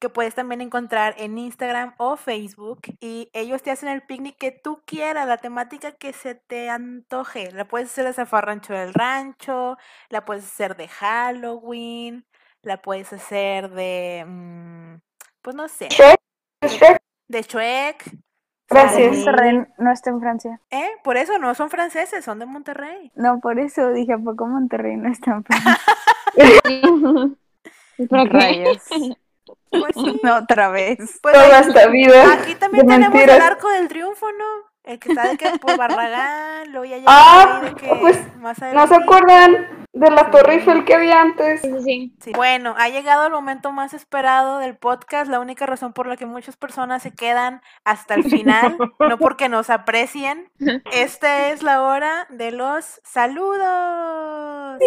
[0.00, 2.80] que puedes también encontrar en Instagram o Facebook.
[2.98, 7.52] Y ellos te hacen el picnic que tú quieras, la temática que se te antoje.
[7.52, 9.76] La puedes hacer de zafarrancho del rancho,
[10.08, 12.26] la puedes hacer de Halloween,
[12.62, 14.96] la puedes hacer de, mm,
[15.46, 16.18] pues no sé, Shrek,
[16.64, 18.10] Shrek, de Shrek.
[18.68, 19.14] Gracias.
[19.18, 20.60] Monterrey no está en Francia.
[20.72, 20.90] ¿Eh?
[21.04, 23.12] Por eso no son franceses, son de Monterrey.
[23.14, 25.78] No, por eso dije, ¿a poco Monterrey no está en Francia?
[28.28, 28.82] Rayos.
[29.70, 30.20] Pues sí.
[30.24, 30.98] No, otra vez.
[31.22, 33.36] Pues toda ahí- esta vida aquí también tenemos mentiras.
[33.36, 34.44] el arco del triunfo, ¿no?
[34.82, 38.58] El que está de que por Barragán, luego ya llega Ah, de que pues, más
[38.58, 38.94] ¿No se adelante.
[38.96, 41.62] acuerdan de la Torre Eiffel que había antes?
[41.62, 42.16] Sí, sí, sí.
[42.20, 42.32] Sí.
[42.34, 46.26] Bueno, ha llegado el momento más esperado del podcast, la única razón por la que
[46.26, 50.50] muchas personas se quedan hasta el final, no porque nos aprecien.
[50.92, 54.78] Esta es la hora de los saludos.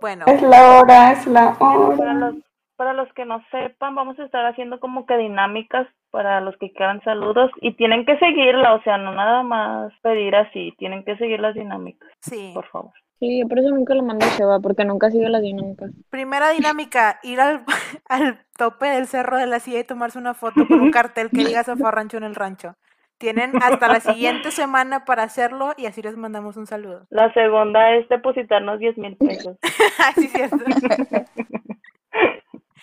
[0.00, 2.34] Bueno, Es la hora, es la Para hora.
[2.80, 6.72] Para los que no sepan, vamos a estar haciendo como que dinámicas para los que
[6.72, 11.14] quieran saludos y tienen que seguirla, o sea, no nada más pedir así, tienen que
[11.18, 12.52] seguir las dinámicas, sí.
[12.54, 12.92] por favor.
[13.18, 15.90] Sí, yo por eso nunca lo mando a Sheva, porque nunca sigue las dinámicas.
[16.08, 17.64] Primera dinámica, ir al,
[18.08, 21.44] al tope del cerro de la silla y tomarse una foto con un cartel que
[21.44, 22.76] diga Zafarrancho en el rancho.
[23.18, 27.04] Tienen hasta la siguiente semana para hacerlo y así les mandamos un saludo.
[27.10, 29.58] La segunda es depositarnos 10 mil pesos.
[30.14, 30.56] Sí, cierto.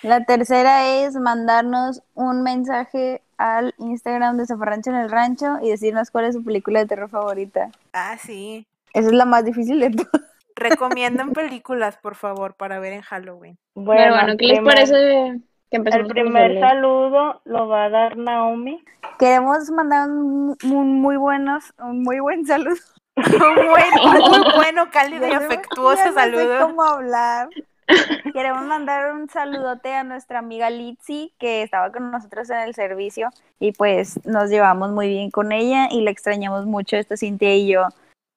[0.03, 6.11] La tercera es mandarnos un mensaje al Instagram de Zafarrancho en el Rancho y decirnos
[6.11, 7.69] cuál es su película de terror favorita.
[7.93, 8.65] Ah, sí.
[8.93, 10.25] Esa es la más difícil de todas.
[10.55, 13.57] Recomienden películas, por favor, para ver en Halloween.
[13.75, 15.39] Bueno, Pero bueno, ¿qué les parece
[15.69, 18.83] que El primer saludo lo va a dar Naomi.
[19.19, 22.75] Queremos mandar un, un muy buenos, un muy buen saludo.
[23.17, 23.23] Un
[23.67, 26.67] buen- muy bueno, cálido y afectuoso ya no sé saludo.
[26.67, 27.49] cómo hablar.
[28.33, 33.29] Queremos mandar un saludote a nuestra amiga Litzy, que estaba con nosotros en el servicio
[33.59, 37.67] y pues nos llevamos muy bien con ella y la extrañamos mucho, esta Cintia y
[37.67, 37.87] yo.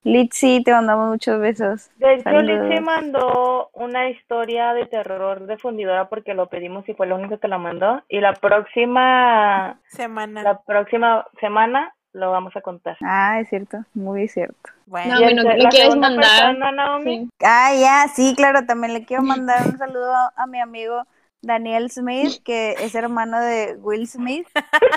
[0.02, 1.90] Litzy, te mandamos muchos besos.
[1.96, 2.30] De hecho.
[2.30, 7.36] Lichi mandó una historia de terror de fundidora porque lo pedimos y fue la única
[7.36, 8.02] que la mandó.
[8.08, 10.42] Y la próxima, Semana.
[10.42, 12.96] la próxima semana lo vamos a contar.
[13.02, 14.70] Ah, es cierto, muy cierto.
[14.86, 16.24] Bueno, No, Y mi, ¿no el- le quieres mandar?
[16.24, 17.30] persona, Naomi, Sí.
[17.44, 21.04] Ah, ya, sí, claro, también le quiero mandar un saludo a mi amigo
[21.42, 24.46] Daniel Smith, que es hermano de Will Smith,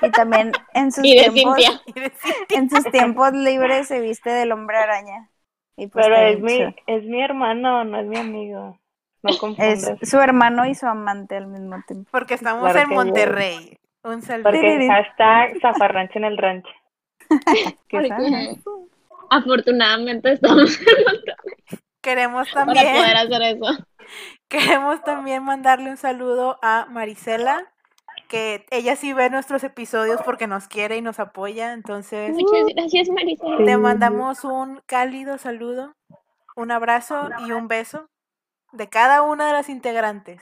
[0.01, 1.57] y también en sus Y de tiempos,
[2.49, 5.29] en sus tiempos libres se viste del hombre araña.
[5.77, 8.77] Y pues pero es mi, es mi hermano, no es mi amigo.
[9.23, 9.97] No es confundas.
[10.01, 12.09] su hermano y su amante al mismo tiempo.
[12.11, 12.95] porque estamos Claro en.
[12.95, 13.77] Monterrey.
[14.03, 14.51] Un saludo.
[14.51, 16.69] Porque hashtag zafarrancho en el rancho.
[17.45, 18.59] ¿Qué Porque sabes?
[19.29, 21.57] afortunadamente estamos en Monterrey
[22.01, 23.85] Queremos para también, poder hacer eso.
[24.49, 27.71] queremos también mandarle un saludo a Marisela,
[28.27, 31.73] que ella sí ve nuestros episodios porque nos quiere y nos apoya.
[31.73, 33.45] Entonces, Muchas gracias, Marisa.
[33.57, 35.95] te mandamos un cálido saludo,
[36.55, 38.09] un abrazo y un beso
[38.73, 40.41] de cada una de las integrantes.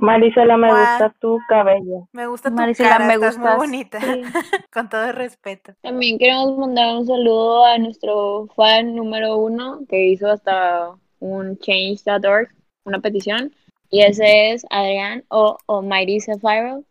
[0.00, 2.08] Marisela, me gusta tu cabello.
[2.12, 3.56] Me gusta tu Marisela, cara, me estás muy gustas.
[3.58, 4.22] bonita, Sí.
[4.72, 5.74] con todo el respeto.
[5.82, 10.90] También queremos mandar un saludo a nuestro fan número uno que hizo hasta
[11.20, 12.48] un change.org,
[12.84, 13.52] una petición.
[13.90, 16.82] Y ese es Adrián o Almighty Zafiro.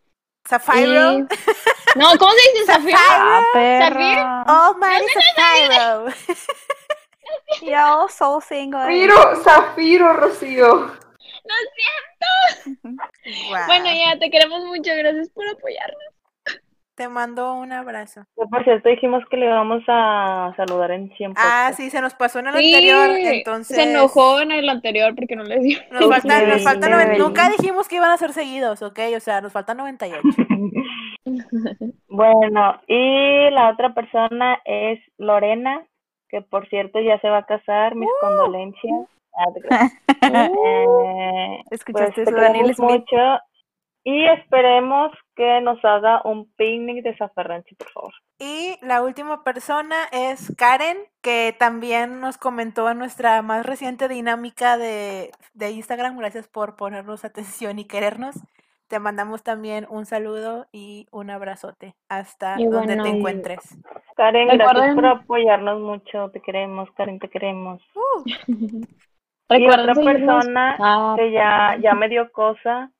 [0.47, 1.27] Zafiro, Y-
[1.95, 2.97] No, ¿cómo se dice Zafiro?
[3.09, 3.89] Ah, ¿Zafir?
[3.89, 4.43] perro.
[4.47, 5.05] oh, Mary
[5.35, 6.05] Zafiro.
[7.61, 8.79] Yo so single.
[8.81, 10.91] Zafiro, Zafiro, Rocío.
[13.49, 13.65] Guau.
[13.67, 14.91] Bueno, ya te queremos mucho.
[14.97, 16.03] Gracias por apoyarnos.
[16.95, 18.23] Te mando un abrazo.
[18.33, 21.77] Por cierto, dijimos que le íbamos a saludar en 100 Ah, podcasts.
[21.77, 23.75] sí, se nos pasó en el Sí, anterior, entonces...
[23.77, 25.77] Se enojó en el anterior porque no le dio.
[25.91, 27.17] Nos faltan, Sí, nos faltan sí, noven-.
[27.19, 28.99] Nunca dijimos que iban a ser seguidos, ¿ok?
[29.15, 30.21] O sea, nos faltan 98.
[32.07, 35.85] Bueno, y la otra persona es Lorena,
[36.29, 39.07] que por cierto ya se va a casar, mis condolencias.
[41.69, 42.89] Pues ¿Escuchaste te eso, Daniel Smith?
[42.89, 43.39] mucho
[44.09, 48.13] y esperemos que nos haga un picnic de zafarrancho, por favor.
[48.39, 54.77] Y la última persona es Karen, que también nos comentó en nuestra más reciente dinámica
[54.77, 56.17] de, de Instagram.
[56.17, 58.37] Gracias por ponernos atención y querernos.
[58.87, 63.77] Te mandamos también un saludo y un abrazote hasta Y donde bueno, te encuentres.
[64.15, 67.81] Karen, gracias por apoyarnos mucho, te queremos, Karen, te queremos.
[69.49, 72.91] Y otra persona Ah, que ya, ya me dio cosa,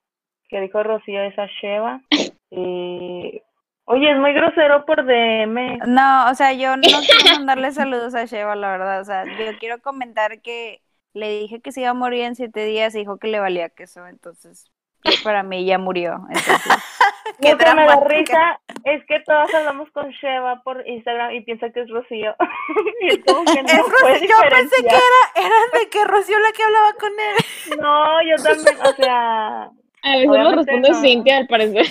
[0.48, 2.00] que dijo Rocío es a Sheva.
[2.50, 3.42] Y
[3.84, 5.78] oye, es muy grosero por DM.
[5.86, 9.00] No, o sea, yo no quiero mandarle saludos a Sheva, la verdad.
[9.00, 10.80] O sea, yo quiero comentar que
[11.12, 13.68] le dije que se iba a morir en siete días y dijo que le valía
[13.68, 14.06] queso.
[14.06, 14.70] Entonces,
[15.02, 16.14] pues, para mí ya murió.
[16.28, 16.72] Entonces,
[17.40, 21.40] Qué Lo que me da risa es que todos hablamos con Sheva por Instagram y
[21.42, 22.34] piensa que es Rocío.
[23.02, 26.04] y es como que no Es puede Rocío, yo pensé que era, era de que
[26.04, 27.78] Rocío la que hablaba con él.
[27.82, 29.62] No, yo también, o sea,
[30.02, 31.00] a veces nos responde no.
[31.00, 31.86] Cintia, al parecer.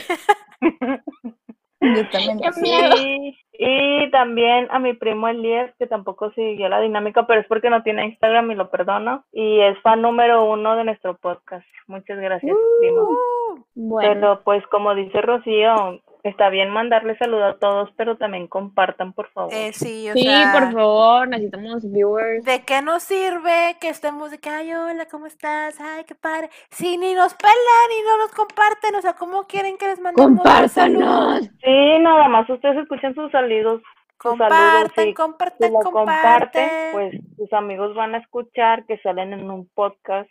[1.82, 2.40] yo también.
[2.40, 2.96] Qué miedo.
[2.98, 7.70] y, y también a mi primo Elías, que tampoco siguió la dinámica, pero es porque
[7.70, 9.24] no tiene Instagram y lo perdono.
[9.32, 11.66] Y es fan número uno de nuestro podcast.
[11.88, 13.02] Muchas gracias, primo.
[13.04, 18.48] Uh, Bueno, Pero pues como dice Rocío, Está bien mandarle saludo a todos, pero también
[18.48, 19.54] compartan, por favor.
[19.54, 22.44] Eh, sí, o Sí, sea, por favor, necesitamos viewers.
[22.44, 25.80] ¿De qué nos sirve que estemos de que, ay, hola, ¿cómo estás?
[25.80, 26.50] Ay, qué padre.
[26.70, 30.32] Si ni nos pelan y no nos comparten, o sea, ¿cómo quieren que les mandemos?
[30.44, 31.44] ¡Compártanos!
[31.64, 33.82] Sí, nada más ustedes escuchan sus saludos.
[34.22, 36.92] Sus saludos Compartan, y compartan, si lo comparten, comparten.
[36.92, 40.30] pues sus amigos van a escuchar que salen en un podcast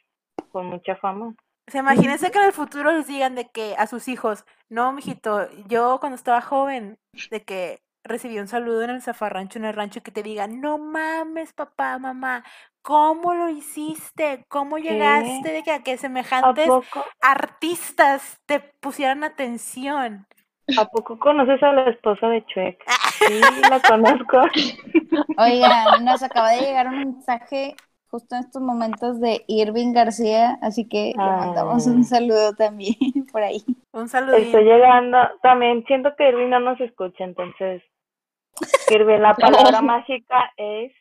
[0.50, 1.34] con mucha fama.
[1.68, 4.92] O sea, imagínense que en el futuro les digan de que a sus hijos, no,
[4.92, 6.98] mijito, yo cuando estaba joven,
[7.30, 10.78] de que recibí un saludo en el zafarrancho, en el rancho, que te digan, no
[10.78, 12.44] mames, papá, mamá,
[12.82, 14.44] ¿cómo lo hiciste?
[14.48, 16.68] ¿Cómo llegaste de que a que ¿A semejantes
[17.20, 20.26] artistas te pusieran atención?
[20.78, 22.84] ¿A poco conoces a la esposa de Chuek?
[23.16, 23.40] Sí,
[23.70, 24.42] la conozco.
[25.38, 27.74] Oigan, nos acaba de llegar un mensaje
[28.10, 32.94] justo en estos momentos de Irving García, así que le mandamos un saludo también
[33.32, 33.62] por ahí.
[33.92, 34.44] Un saludín.
[34.46, 35.18] Estoy llegando.
[35.42, 37.82] También siento que Irving no nos escucha, entonces.
[38.90, 40.92] Irving, la palabra mágica es.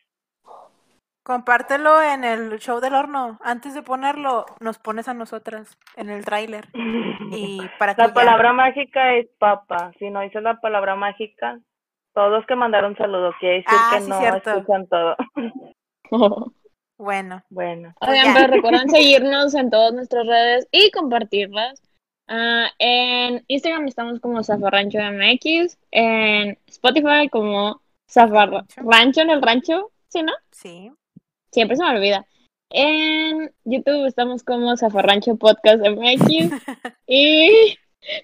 [1.24, 3.40] Compártelo en el show del horno.
[3.42, 6.68] Antes de ponerlo, nos pones a nosotras en el tráiler.
[7.32, 9.92] Y para que La ya- palabra mágica es papa.
[9.98, 11.60] Si no dices la palabra mágica,
[12.14, 14.52] todos que mandaron saludos, quiere decir Ah, que sí, no cierto.
[14.52, 15.16] escuchan todo.
[16.98, 18.34] Bueno, Bueno, Oigan, ya.
[18.34, 21.82] pero recuerden seguirnos en todas nuestras redes y compartirlas.
[22.28, 30.24] Ah, en Instagram estamos como Zafarrancho MX, en Spotify como Zafarrancho en el rancho, ¿sí,
[30.24, 30.34] no?
[30.52, 30.92] sí.
[31.52, 32.26] Siempre se me olvida.
[32.70, 36.26] En YouTube estamos como Zafarrancho Podcast MX
[37.08, 37.78] y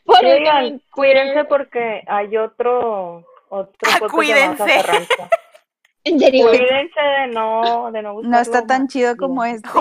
[0.03, 3.25] por Oigan, en cuídense porque hay otro.
[3.49, 4.57] Otro Ah, podcast cuídense.
[4.57, 5.29] Zafarrancho.
[6.03, 6.47] En serio.
[6.47, 8.91] Cuídense de no, de no No buscarlo está tan más.
[8.91, 9.69] chido como este.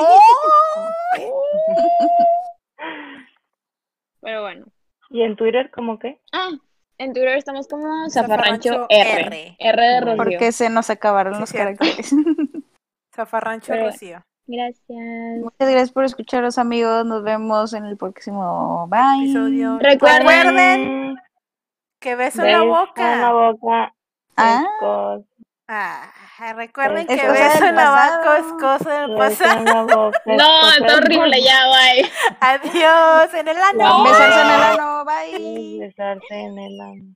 [4.21, 4.67] Pero bueno.
[5.11, 6.21] ¿Y en Twitter cómo qué?
[6.33, 6.51] Ah,
[6.99, 9.21] en Twitter estamos como Zafarrancho Zafarrancho R.
[9.27, 9.57] R.
[9.59, 10.17] R de Rocío.
[10.17, 11.79] Porque se nos acabaron Sí, los cierto.
[11.79, 12.15] caracteres.
[13.15, 14.23] Zafarrancho Pero- Rocío.
[14.47, 14.99] Gracias.
[15.43, 17.07] Muchas gracias por escucharos, amigos.
[17.07, 18.87] Nos vemos en el próximo.
[18.89, 19.23] Bye.
[19.25, 19.79] Episodio.
[19.79, 21.17] Recuerden- Recuerden
[22.01, 23.13] que beso en la boca.
[23.15, 23.95] en la boca.
[24.37, 25.19] Ah.
[25.71, 26.11] Es
[26.41, 30.11] Ah, recuerden Es que beso en la boca es cosa del pasado.
[30.11, 32.11] es No, del horrible, ya, bye.
[32.41, 33.99] Adiós, en el ano.
[33.99, 34.05] No.
[34.05, 35.05] Besarse en el ano.
[35.05, 35.79] Bye.
[35.81, 37.15] Besarse en el ano.